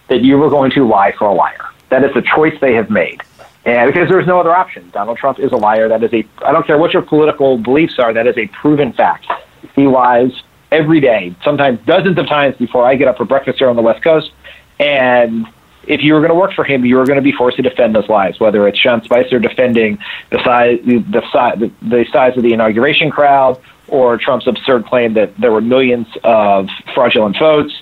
that 0.08 0.22
you 0.22 0.38
were 0.38 0.50
going 0.50 0.70
to 0.72 0.86
lie 0.86 1.12
for 1.12 1.26
a 1.26 1.32
liar. 1.32 1.66
That 1.88 2.04
is 2.04 2.12
the 2.14 2.22
choice 2.22 2.54
they 2.60 2.74
have 2.74 2.90
made. 2.90 3.22
And 3.64 3.92
because 3.92 4.08
there's 4.08 4.26
no 4.26 4.40
other 4.40 4.54
option, 4.54 4.88
Donald 4.90 5.18
Trump 5.18 5.38
is 5.38 5.52
a 5.52 5.56
liar. 5.56 5.88
That 5.88 6.02
is 6.02 6.12
a, 6.12 6.24
I 6.44 6.52
don't 6.52 6.66
care 6.66 6.78
what 6.78 6.92
your 6.92 7.02
political 7.02 7.58
beliefs 7.58 7.98
are, 7.98 8.12
that 8.12 8.26
is 8.26 8.36
a 8.38 8.46
proven 8.48 8.92
fact. 8.92 9.26
He 9.74 9.86
lies 9.86 10.32
every 10.72 11.00
day, 11.00 11.34
sometimes 11.44 11.80
dozens 11.84 12.16
of 12.16 12.26
times 12.26 12.56
before 12.56 12.84
I 12.84 12.94
get 12.94 13.08
up 13.08 13.16
for 13.16 13.24
breakfast 13.24 13.58
here 13.58 13.68
on 13.68 13.76
the 13.76 13.82
West 13.82 14.02
Coast. 14.02 14.32
And 14.78 15.46
if 15.86 16.02
you 16.02 16.14
were 16.14 16.20
going 16.20 16.30
to 16.30 16.34
work 16.34 16.52
for 16.54 16.64
him, 16.64 16.84
you 16.84 16.96
were 16.96 17.04
going 17.04 17.16
to 17.16 17.22
be 17.22 17.32
forced 17.32 17.56
to 17.56 17.62
defend 17.62 17.94
those 17.94 18.08
lies, 18.08 18.38
whether 18.38 18.66
it's 18.68 18.78
Sean 18.78 19.02
Spicer 19.02 19.38
defending 19.38 19.98
the 20.30 20.42
size, 20.44 20.78
the 20.84 21.22
size, 21.32 21.58
the 21.82 22.06
size 22.12 22.36
of 22.36 22.42
the 22.42 22.52
inauguration 22.52 23.10
crowd, 23.10 23.60
or 23.90 24.16
Trump's 24.16 24.46
absurd 24.46 24.86
claim 24.86 25.14
that 25.14 25.36
there 25.36 25.52
were 25.52 25.60
millions 25.60 26.06
of 26.24 26.68
fraudulent 26.94 27.38
votes, 27.38 27.72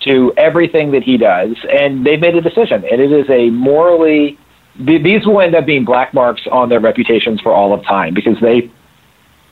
to 0.00 0.32
everything 0.36 0.92
that 0.92 1.02
he 1.02 1.18
does. 1.18 1.56
And 1.70 2.06
they've 2.06 2.20
made 2.20 2.34
a 2.34 2.40
decision, 2.40 2.84
and 2.84 3.00
it 3.00 3.12
is 3.12 3.28
a 3.28 3.50
morally 3.50 4.38
these 4.78 5.26
will 5.26 5.40
end 5.40 5.54
up 5.54 5.66
being 5.66 5.84
black 5.84 6.14
marks 6.14 6.42
on 6.50 6.68
their 6.68 6.80
reputations 6.80 7.40
for 7.40 7.52
all 7.52 7.74
of 7.74 7.84
time 7.84 8.14
because 8.14 8.38
they 8.40 8.70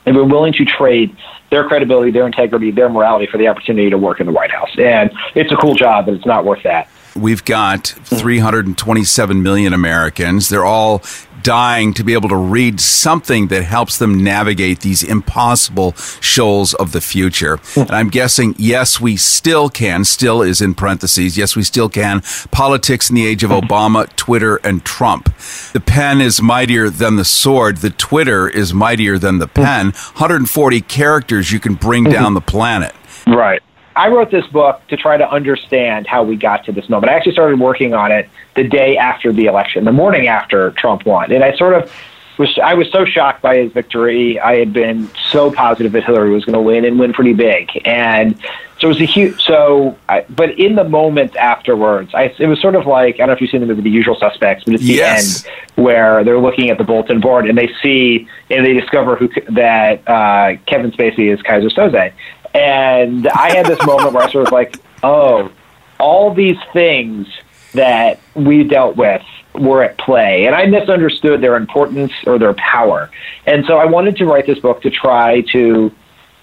have 0.05 0.15
been 0.15 0.29
willing 0.29 0.53
to 0.53 0.65
trade 0.65 1.15
their 1.51 1.67
credibility, 1.67 2.09
their 2.09 2.25
integrity, 2.25 2.71
their 2.71 2.89
morality 2.89 3.27
for 3.27 3.37
the 3.37 3.47
opportunity 3.47 3.89
to 3.89 3.97
work 3.97 4.19
in 4.19 4.25
the 4.25 4.31
White 4.31 4.51
House. 4.51 4.69
And 4.77 5.11
it's 5.35 5.51
a 5.51 5.57
cool 5.57 5.75
job, 5.75 6.05
but 6.05 6.15
it's 6.15 6.25
not 6.25 6.45
worth 6.45 6.63
that. 6.63 6.87
We've 7.15 7.43
got 7.43 7.87
327 7.87 9.43
million 9.43 9.73
Americans. 9.73 10.49
They're 10.49 10.65
all 10.65 10.99
dying 11.49 11.95
to 11.95 12.03
be 12.03 12.13
able 12.13 12.29
to 12.29 12.35
read 12.35 12.79
something 12.79 13.47
that 13.47 13.63
helps 13.63 13.97
them 13.97 14.23
navigate 14.23 14.81
these 14.81 15.01
impossible 15.01 15.93
shoals 16.21 16.75
of 16.75 16.91
the 16.91 17.01
future. 17.01 17.59
And 17.75 17.89
I'm 17.89 18.09
guessing, 18.09 18.53
yes, 18.59 19.01
we 19.01 19.17
still 19.17 19.67
can, 19.67 20.05
still 20.05 20.43
is 20.43 20.61
in 20.61 20.75
parentheses, 20.75 21.39
yes, 21.39 21.55
we 21.55 21.63
still 21.63 21.89
can, 21.89 22.21
politics 22.51 23.09
in 23.09 23.15
the 23.15 23.25
age 23.25 23.43
of 23.43 23.49
mm-hmm. 23.49 23.65
Obama, 23.65 24.15
Twitter, 24.15 24.57
and 24.57 24.85
Trump. 24.85 25.35
The 25.73 25.81
pen 25.83 26.21
is 26.21 26.39
mightier 26.39 26.87
than 26.87 27.15
the 27.15 27.25
sword. 27.25 27.77
The 27.77 27.89
Twitter 27.89 28.47
is 28.47 28.71
mightier 28.71 29.17
than 29.17 29.39
the 29.39 29.47
mm-hmm. 29.47 29.63
pen. 29.63 29.85
140 29.87 30.81
characters 30.81 31.51
you 31.51 31.59
can 31.59 31.73
bring 31.73 32.03
mm-hmm. 32.03 32.13
down 32.13 32.35
the 32.35 32.41
planet. 32.41 32.93
Right. 33.25 33.63
I 33.95 34.09
wrote 34.09 34.31
this 34.31 34.45
book 34.47 34.81
to 34.87 34.97
try 34.97 35.17
to 35.17 35.29
understand 35.29 36.07
how 36.07 36.23
we 36.23 36.35
got 36.35 36.65
to 36.65 36.71
this 36.71 36.89
moment. 36.89 37.11
I 37.11 37.15
actually 37.15 37.33
started 37.33 37.59
working 37.59 37.93
on 37.93 38.11
it 38.11 38.29
the 38.55 38.63
day 38.63 38.97
after 38.97 39.31
the 39.33 39.45
election, 39.45 39.83
the 39.85 39.91
morning 39.91 40.27
after 40.27 40.71
Trump 40.71 41.05
won, 41.05 41.31
and 41.31 41.43
I 41.43 41.55
sort 41.57 41.73
of 41.73 41.91
was 42.37 42.57
I 42.63 42.73
was 42.73 42.89
so 42.91 43.03
shocked 43.03 43.41
by 43.41 43.57
his 43.57 43.71
victory. 43.73 44.39
I 44.39 44.55
had 44.55 44.71
been 44.71 45.09
so 45.29 45.51
positive 45.51 45.91
that 45.91 46.05
Hillary 46.05 46.29
was 46.31 46.45
going 46.45 46.53
to 46.53 46.61
win 46.61 46.85
and 46.85 46.97
win 46.97 47.11
pretty 47.11 47.33
big, 47.33 47.69
and 47.85 48.39
so 48.79 48.87
it 48.87 48.87
was 48.87 49.01
a 49.01 49.05
huge. 49.05 49.41
So, 49.41 49.97
I, 50.07 50.21
but 50.29 50.57
in 50.57 50.75
the 50.75 50.85
moment 50.85 51.35
afterwards, 51.35 52.11
I, 52.15 52.33
it 52.39 52.47
was 52.47 52.61
sort 52.61 52.75
of 52.75 52.85
like 52.87 53.15
I 53.15 53.17
don't 53.17 53.27
know 53.27 53.33
if 53.33 53.41
you've 53.41 53.49
seen 53.49 53.59
the 53.59 53.67
movie 53.67 53.81
The 53.81 53.89
Usual 53.89 54.15
Suspects, 54.17 54.63
but 54.63 54.75
it's 54.75 54.83
the 54.83 54.93
Yes. 54.93 55.45
end 55.45 55.53
where 55.75 56.23
they're 56.23 56.39
looking 56.39 56.69
at 56.69 56.77
the 56.77 56.83
bulletin 56.85 57.19
board 57.19 57.47
and 57.49 57.57
they 57.57 57.69
see 57.83 58.27
and 58.49 58.65
they 58.65 58.73
discover 58.73 59.17
who 59.17 59.29
that 59.51 60.07
uh, 60.07 60.55
Kevin 60.65 60.91
Spacey 60.91 61.33
is 61.33 61.41
Keyser 61.41 61.69
Söze, 61.73 62.13
and 62.53 63.27
I 63.27 63.55
had 63.55 63.65
this 63.65 63.83
moment 63.85 64.13
where 64.13 64.23
I 64.23 64.31
sort 64.31 64.47
of 64.47 64.51
like, 64.51 64.77
oh, 65.03 65.51
all 65.99 66.33
these 66.33 66.57
things 66.73 67.27
that 67.73 68.19
we 68.35 68.63
dealt 68.63 68.95
with 68.95 69.21
were 69.53 69.83
at 69.83 69.97
play, 69.97 70.45
and 70.45 70.55
I 70.55 70.65
misunderstood 70.65 71.41
their 71.41 71.55
importance 71.55 72.13
or 72.25 72.39
their 72.39 72.53
power, 72.53 73.09
and 73.45 73.65
so 73.65 73.77
I 73.77 73.85
wanted 73.85 74.17
to 74.17 74.25
write 74.25 74.45
this 74.45 74.59
book 74.59 74.81
to 74.83 74.89
try 74.89 75.41
to 75.51 75.91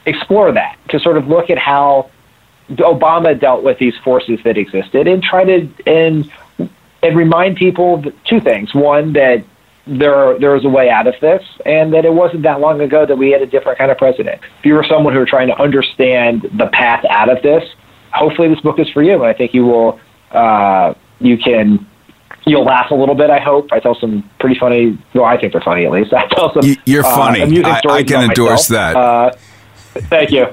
explore 0.04 0.52
that, 0.52 0.78
to 0.90 1.00
sort 1.00 1.16
of 1.16 1.28
look 1.28 1.50
at 1.50 1.58
how 1.58 2.10
Obama 2.70 3.38
dealt 3.38 3.62
with 3.62 3.78
these 3.78 3.94
forces 4.04 4.40
that 4.44 4.58
existed, 4.58 5.06
and 5.06 5.22
try 5.22 5.44
to 5.44 5.68
and 5.86 6.30
and 7.02 7.16
remind 7.16 7.56
people 7.56 8.04
two 8.24 8.40
things: 8.40 8.74
one 8.74 9.12
that 9.12 9.44
there 9.86 10.38
there 10.38 10.50
was 10.52 10.64
a 10.64 10.68
way 10.68 10.90
out 10.90 11.06
of 11.06 11.14
this, 11.20 11.42
and 11.64 11.92
that 11.94 12.04
it 12.04 12.12
wasn't 12.12 12.42
that 12.42 12.60
long 12.60 12.80
ago 12.80 13.06
that 13.06 13.16
we 13.16 13.30
had 13.30 13.42
a 13.42 13.46
different 13.46 13.78
kind 13.78 13.90
of 13.90 13.98
president. 13.98 14.40
If 14.58 14.64
you 14.66 14.74
were 14.74 14.84
someone 14.88 15.12
who 15.12 15.20
were 15.20 15.26
trying 15.26 15.48
to 15.48 15.60
understand 15.60 16.42
the 16.58 16.66
path 16.66 17.04
out 17.08 17.28
of 17.30 17.42
this, 17.42 17.62
hopefully 18.12 18.48
this 18.48 18.60
book 18.60 18.78
is 18.80 18.88
for 18.90 19.02
you, 19.02 19.14
and 19.14 19.24
I 19.24 19.32
think 19.32 19.54
you 19.54 19.64
will 19.64 20.00
uh, 20.32 20.94
you 21.20 21.38
can 21.38 21.86
you'll 22.46 22.64
laugh 22.64 22.90
a 22.90 22.94
little 22.94 23.14
bit. 23.14 23.30
I 23.30 23.38
hope 23.38 23.68
I 23.72 23.78
tell 23.80 23.94
some 23.94 24.28
pretty 24.40 24.58
funny. 24.58 24.98
Well, 25.14 25.24
I 25.24 25.38
think 25.40 25.52
they're 25.52 25.62
funny 25.62 25.84
at 25.86 25.92
least. 25.92 26.12
I 26.16 26.26
tell 26.28 26.52
some. 26.52 26.62
You're 26.84 27.04
uh, 27.04 27.14
funny. 27.16 27.62
I- 27.64 27.80
I 27.88 28.02
can 28.02 28.24
endorse 28.28 28.68
myself. 28.70 28.94
that. 28.94 28.96
Uh, 28.96 30.00
thank 30.08 30.32
you, 30.32 30.46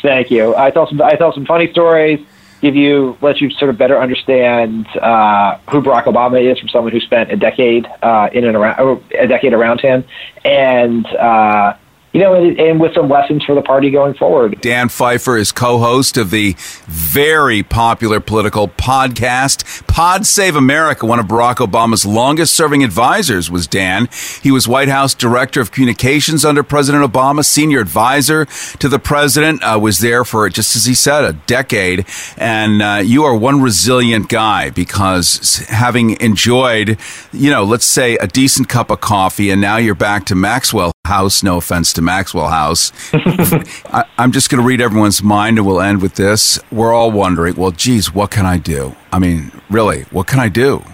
thank 0.00 0.30
you. 0.30 0.54
I 0.54 0.70
tell 0.70 0.88
some. 0.88 1.02
I 1.02 1.14
tell 1.14 1.32
some 1.32 1.44
funny 1.44 1.70
stories. 1.72 2.24
Give 2.60 2.76
you 2.76 3.16
let 3.22 3.40
you 3.40 3.50
sort 3.50 3.70
of 3.70 3.78
better 3.78 3.98
understand 3.98 4.86
uh, 4.96 5.58
who 5.70 5.80
Barack 5.80 6.04
Obama 6.04 6.40
is 6.44 6.58
from 6.58 6.68
someone 6.68 6.92
who 6.92 7.00
spent 7.00 7.32
a 7.32 7.36
decade 7.36 7.86
uh, 8.02 8.28
in 8.32 8.44
and 8.44 8.56
around 8.56 9.02
a 9.18 9.26
decade 9.26 9.54
around 9.54 9.80
him, 9.80 10.04
and 10.44 11.06
uh, 11.06 11.74
you 12.12 12.20
know, 12.20 12.34
and, 12.34 12.58
and 12.58 12.80
with 12.80 12.94
some 12.94 13.08
lessons 13.08 13.44
for 13.44 13.54
the 13.54 13.62
party 13.62 13.90
going 13.90 14.14
forward. 14.14 14.60
Dan 14.60 14.88
Pfeiffer 14.88 15.36
is 15.36 15.52
co-host 15.52 16.16
of 16.16 16.30
the 16.30 16.56
very 16.86 17.62
popular 17.62 18.20
political 18.20 18.68
podcast 18.68 19.86
Pod 19.86 20.26
Save 20.26 20.56
America. 20.56 21.06
One 21.06 21.20
of 21.20 21.26
Barack 21.26 21.56
Obama's 21.56 22.04
longest-serving 22.04 22.82
advisors 22.82 23.50
was 23.50 23.66
Dan. 23.66 24.08
He 24.42 24.50
was 24.50 24.66
White 24.66 24.88
House 24.88 25.14
Director 25.14 25.60
of 25.60 25.70
Communications 25.70 26.44
under 26.44 26.62
President 26.62 27.04
Obama, 27.04 27.44
senior 27.44 27.80
advisor 27.80 28.46
to 28.78 28.88
the 28.88 28.98
president. 28.98 29.62
Uh, 29.62 29.78
was 29.80 29.98
there 29.98 30.24
for 30.24 30.48
just 30.48 30.74
as 30.74 30.86
he 30.86 30.94
said, 30.94 31.24
a 31.24 31.32
decade. 31.46 32.06
And 32.36 32.82
uh, 32.82 33.02
you 33.04 33.24
are 33.24 33.36
one 33.36 33.60
resilient 33.60 34.28
guy 34.28 34.70
because 34.70 35.58
having 35.68 36.20
enjoyed, 36.20 36.98
you 37.32 37.50
know, 37.50 37.64
let's 37.64 37.84
say 37.84 38.16
a 38.16 38.26
decent 38.26 38.68
cup 38.68 38.90
of 38.90 39.00
coffee, 39.00 39.50
and 39.50 39.60
now 39.60 39.76
you're 39.76 39.94
back 39.94 40.24
to 40.26 40.34
Maxwell 40.34 40.92
House. 41.04 41.42
No 41.42 41.56
offense 41.56 41.92
to 41.94 42.02
Maxwell 42.02 42.48
House. 42.48 42.92
I, 43.12 44.04
I'm 44.16 44.30
just 44.30 44.48
going 44.48 44.62
to 44.62 44.66
read 44.66 44.80
everyone's 44.80 45.24
mind, 45.24 45.58
and 45.58 45.66
we'll 45.66 45.80
end 45.80 46.00
with 46.02 46.14
this. 46.14 46.60
We're 46.70 46.92
all 46.92 47.10
wondering, 47.10 47.56
well, 47.56 47.72
geez, 47.72 48.14
what 48.14 48.30
can 48.30 48.46
I 48.46 48.58
do? 48.58 48.94
I 49.12 49.18
mean, 49.18 49.50
really, 49.70 50.02
what 50.12 50.28
can 50.28 50.38
I 50.38 50.48
do? 50.48 50.84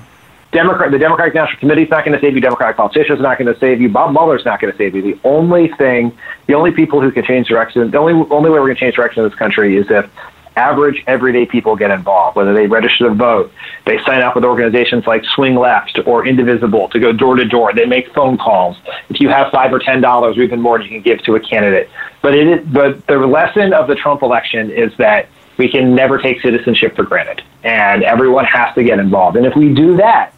Democrat, 0.52 0.90
the 0.90 0.98
Democratic 0.98 1.34
National 1.34 1.60
Committee 1.60 1.82
is 1.82 1.90
not 1.90 2.06
going 2.06 2.18
to 2.18 2.24
save 2.24 2.34
you. 2.34 2.40
Democratic 2.40 2.78
politicians 2.78 3.20
are 3.20 3.24
not 3.24 3.38
going 3.38 3.52
to 3.52 3.60
save 3.60 3.78
you. 3.78 3.90
Bob 3.90 4.12
Mueller 4.12 4.38
is 4.38 4.44
not 4.46 4.58
going 4.58 4.72
to 4.72 4.78
save 4.78 4.94
you. 4.94 5.02
The 5.02 5.20
only 5.22 5.68
thing, 5.72 6.16
the 6.46 6.54
only 6.54 6.70
people 6.70 7.02
who 7.02 7.12
can 7.12 7.22
change 7.22 7.48
direction, 7.48 7.90
the 7.90 7.98
only 7.98 8.14
only 8.30 8.48
way 8.48 8.58
we're 8.58 8.68
going 8.68 8.76
to 8.76 8.80
change 8.80 8.94
direction 8.94 9.22
in 9.22 9.28
this 9.28 9.38
country 9.38 9.76
is 9.76 9.86
if 9.90 10.08
average, 10.56 11.02
everyday 11.06 11.46
people 11.46 11.76
get 11.76 11.90
involved. 11.90 12.36
Whether 12.36 12.54
they 12.54 12.66
register 12.66 13.08
to 13.08 13.14
vote, 13.14 13.52
they 13.84 13.98
sign 14.04 14.22
up 14.22 14.34
with 14.34 14.44
organizations 14.44 15.06
like 15.06 15.24
Swing 15.34 15.54
Left 15.54 16.00
or 16.06 16.26
Indivisible 16.26 16.88
to 16.88 16.98
go 16.98 17.12
door 17.12 17.36
to 17.36 17.44
door. 17.44 17.72
They 17.72 17.86
make 17.86 18.12
phone 18.14 18.38
calls. 18.38 18.76
If 19.08 19.20
you 19.20 19.28
have 19.28 19.52
five 19.52 19.72
or 19.72 19.78
ten 19.78 20.00
dollars 20.00 20.36
or 20.38 20.42
even 20.42 20.60
more, 20.60 20.80
you 20.80 20.88
can 20.88 21.02
give 21.02 21.22
to 21.24 21.36
a 21.36 21.40
candidate. 21.40 21.88
But 22.22 22.34
it 22.34 22.46
is, 22.46 22.66
but 22.66 23.06
the 23.06 23.18
lesson 23.18 23.72
of 23.72 23.86
the 23.86 23.94
Trump 23.94 24.22
election 24.22 24.70
is 24.70 24.92
that 24.96 25.28
we 25.58 25.70
can 25.70 25.94
never 25.94 26.18
take 26.18 26.40
citizenship 26.40 26.96
for 26.96 27.04
granted, 27.04 27.42
and 27.62 28.02
everyone 28.02 28.44
has 28.46 28.74
to 28.74 28.82
get 28.82 28.98
involved. 28.98 29.36
And 29.36 29.46
if 29.46 29.54
we 29.54 29.72
do 29.72 29.96
that, 29.98 30.32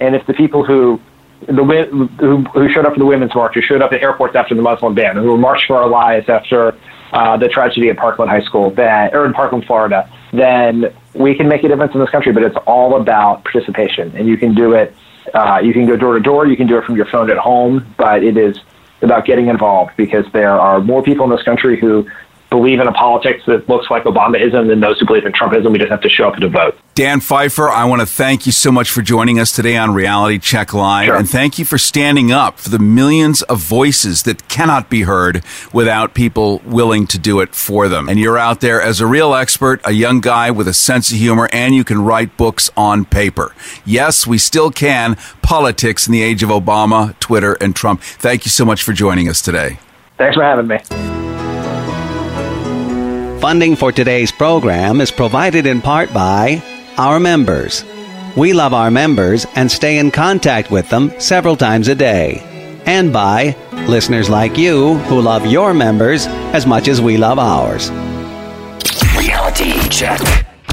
and 0.00 0.14
if 0.14 0.26
the 0.26 0.34
people 0.34 0.64
who 0.64 1.00
the 1.40 2.08
who, 2.18 2.40
who 2.44 2.68
showed 2.70 2.86
up 2.86 2.94
for 2.94 2.98
the 2.98 3.06
women's 3.06 3.34
march, 3.34 3.54
who 3.54 3.60
showed 3.60 3.82
up 3.82 3.92
at 3.92 4.02
airports 4.02 4.34
after 4.34 4.54
the 4.54 4.62
Muslim 4.62 4.94
ban, 4.94 5.16
who 5.16 5.36
marched 5.36 5.66
for 5.66 5.76
our 5.76 5.88
lives 5.88 6.28
after 6.28 6.76
uh, 7.12 7.36
the 7.36 7.48
tragedy 7.48 7.88
at 7.88 7.96
Parkland 7.96 8.30
High 8.30 8.42
School, 8.42 8.70
that 8.70 9.14
or 9.14 9.26
in 9.26 9.32
Parkland, 9.32 9.64
Florida, 9.64 10.10
then 10.32 10.94
we 11.14 11.34
can 11.34 11.48
make 11.48 11.64
a 11.64 11.68
difference 11.68 11.94
in 11.94 12.00
this 12.00 12.10
country. 12.10 12.32
But 12.32 12.42
it's 12.42 12.56
all 12.66 13.00
about 13.00 13.44
participation, 13.44 14.14
and 14.16 14.28
you 14.28 14.36
can 14.36 14.54
do 14.54 14.74
it. 14.74 14.94
Uh, 15.34 15.60
you 15.62 15.72
can 15.72 15.86
go 15.86 15.96
door 15.96 16.14
to 16.14 16.20
door. 16.20 16.46
You 16.46 16.56
can 16.56 16.66
do 16.66 16.78
it 16.78 16.84
from 16.84 16.96
your 16.96 17.06
phone 17.06 17.30
at 17.30 17.36
home, 17.36 17.94
but 17.96 18.22
it 18.22 18.36
is 18.36 18.58
about 19.02 19.24
getting 19.24 19.48
involved 19.48 19.92
because 19.96 20.24
there 20.32 20.58
are 20.58 20.80
more 20.80 21.02
people 21.02 21.24
in 21.24 21.30
this 21.30 21.42
country 21.42 21.78
who 21.78 22.08
believe 22.50 22.80
in 22.80 22.86
a 22.86 22.92
politics 22.92 23.42
that 23.46 23.68
looks 23.68 23.90
like 23.90 24.04
Obamaism 24.04 24.68
than 24.68 24.80
those 24.80 24.98
who 25.00 25.06
believe 25.06 25.26
in 25.26 25.32
Trumpism. 25.32 25.72
We 25.72 25.78
just 25.78 25.90
have 25.90 26.00
to 26.02 26.08
show 26.08 26.28
up 26.28 26.36
to 26.36 26.48
vote. 26.48 26.78
Dan 26.94 27.20
Pfeiffer, 27.20 27.68
I 27.68 27.84
want 27.84 28.00
to 28.00 28.06
thank 28.06 28.46
you 28.46 28.52
so 28.52 28.72
much 28.72 28.90
for 28.90 29.02
joining 29.02 29.38
us 29.38 29.54
today 29.54 29.76
on 29.76 29.92
Reality 29.92 30.38
Check 30.38 30.72
Live. 30.72 31.10
And 31.10 31.28
thank 31.28 31.58
you 31.58 31.64
for 31.64 31.76
standing 31.76 32.32
up 32.32 32.58
for 32.58 32.70
the 32.70 32.78
millions 32.78 33.42
of 33.42 33.58
voices 33.58 34.22
that 34.22 34.48
cannot 34.48 34.88
be 34.88 35.02
heard 35.02 35.42
without 35.72 36.14
people 36.14 36.62
willing 36.64 37.06
to 37.08 37.18
do 37.18 37.40
it 37.40 37.54
for 37.54 37.88
them. 37.88 38.08
And 38.08 38.18
you're 38.18 38.38
out 38.38 38.62
there 38.62 38.80
as 38.80 39.00
a 39.00 39.06
real 39.06 39.34
expert, 39.34 39.80
a 39.84 39.92
young 39.92 40.20
guy 40.20 40.50
with 40.50 40.68
a 40.68 40.72
sense 40.72 41.10
of 41.12 41.18
humor, 41.18 41.50
and 41.52 41.74
you 41.74 41.84
can 41.84 42.02
write 42.02 42.36
books 42.38 42.70
on 42.76 43.04
paper. 43.04 43.54
Yes, 43.84 44.26
we 44.26 44.38
still 44.38 44.70
can. 44.70 45.16
Politics 45.42 46.06
in 46.06 46.12
the 46.12 46.22
age 46.22 46.42
of 46.42 46.48
Obama, 46.48 47.18
Twitter, 47.20 47.58
and 47.60 47.76
Trump. 47.76 48.00
Thank 48.00 48.46
you 48.46 48.50
so 48.50 48.64
much 48.64 48.82
for 48.82 48.94
joining 48.94 49.28
us 49.28 49.42
today. 49.42 49.78
Thanks 50.16 50.34
for 50.34 50.42
having 50.42 50.66
me. 50.66 51.35
Funding 53.40 53.76
for 53.76 53.92
today's 53.92 54.32
program 54.32 55.00
is 55.00 55.10
provided 55.12 55.66
in 55.66 55.80
part 55.82 56.12
by 56.12 56.60
our 56.96 57.20
members. 57.20 57.84
We 58.36 58.52
love 58.52 58.74
our 58.74 58.90
members 58.90 59.46
and 59.54 59.70
stay 59.70 59.98
in 59.98 60.10
contact 60.10 60.68
with 60.70 60.88
them 60.88 61.12
several 61.20 61.54
times 61.56 61.86
a 61.88 61.94
day. 61.94 62.42
And 62.86 63.12
by 63.12 63.54
listeners 63.86 64.28
like 64.30 64.56
you 64.58 64.94
who 64.94 65.20
love 65.20 65.46
your 65.46 65.74
members 65.74 66.26
as 66.26 66.66
much 66.66 66.88
as 66.88 67.00
we 67.00 67.16
love 67.18 67.38
ours. 67.38 67.90
Reality 69.16 69.74
Check 69.90 70.20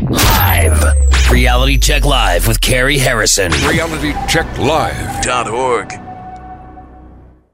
Live. 0.10 0.82
Reality 1.30 1.78
Check 1.78 2.06
Live 2.06 2.48
with 2.48 2.60
Carrie 2.62 2.98
Harrison. 2.98 3.52
RealityCheckLive.org. 3.52 6.03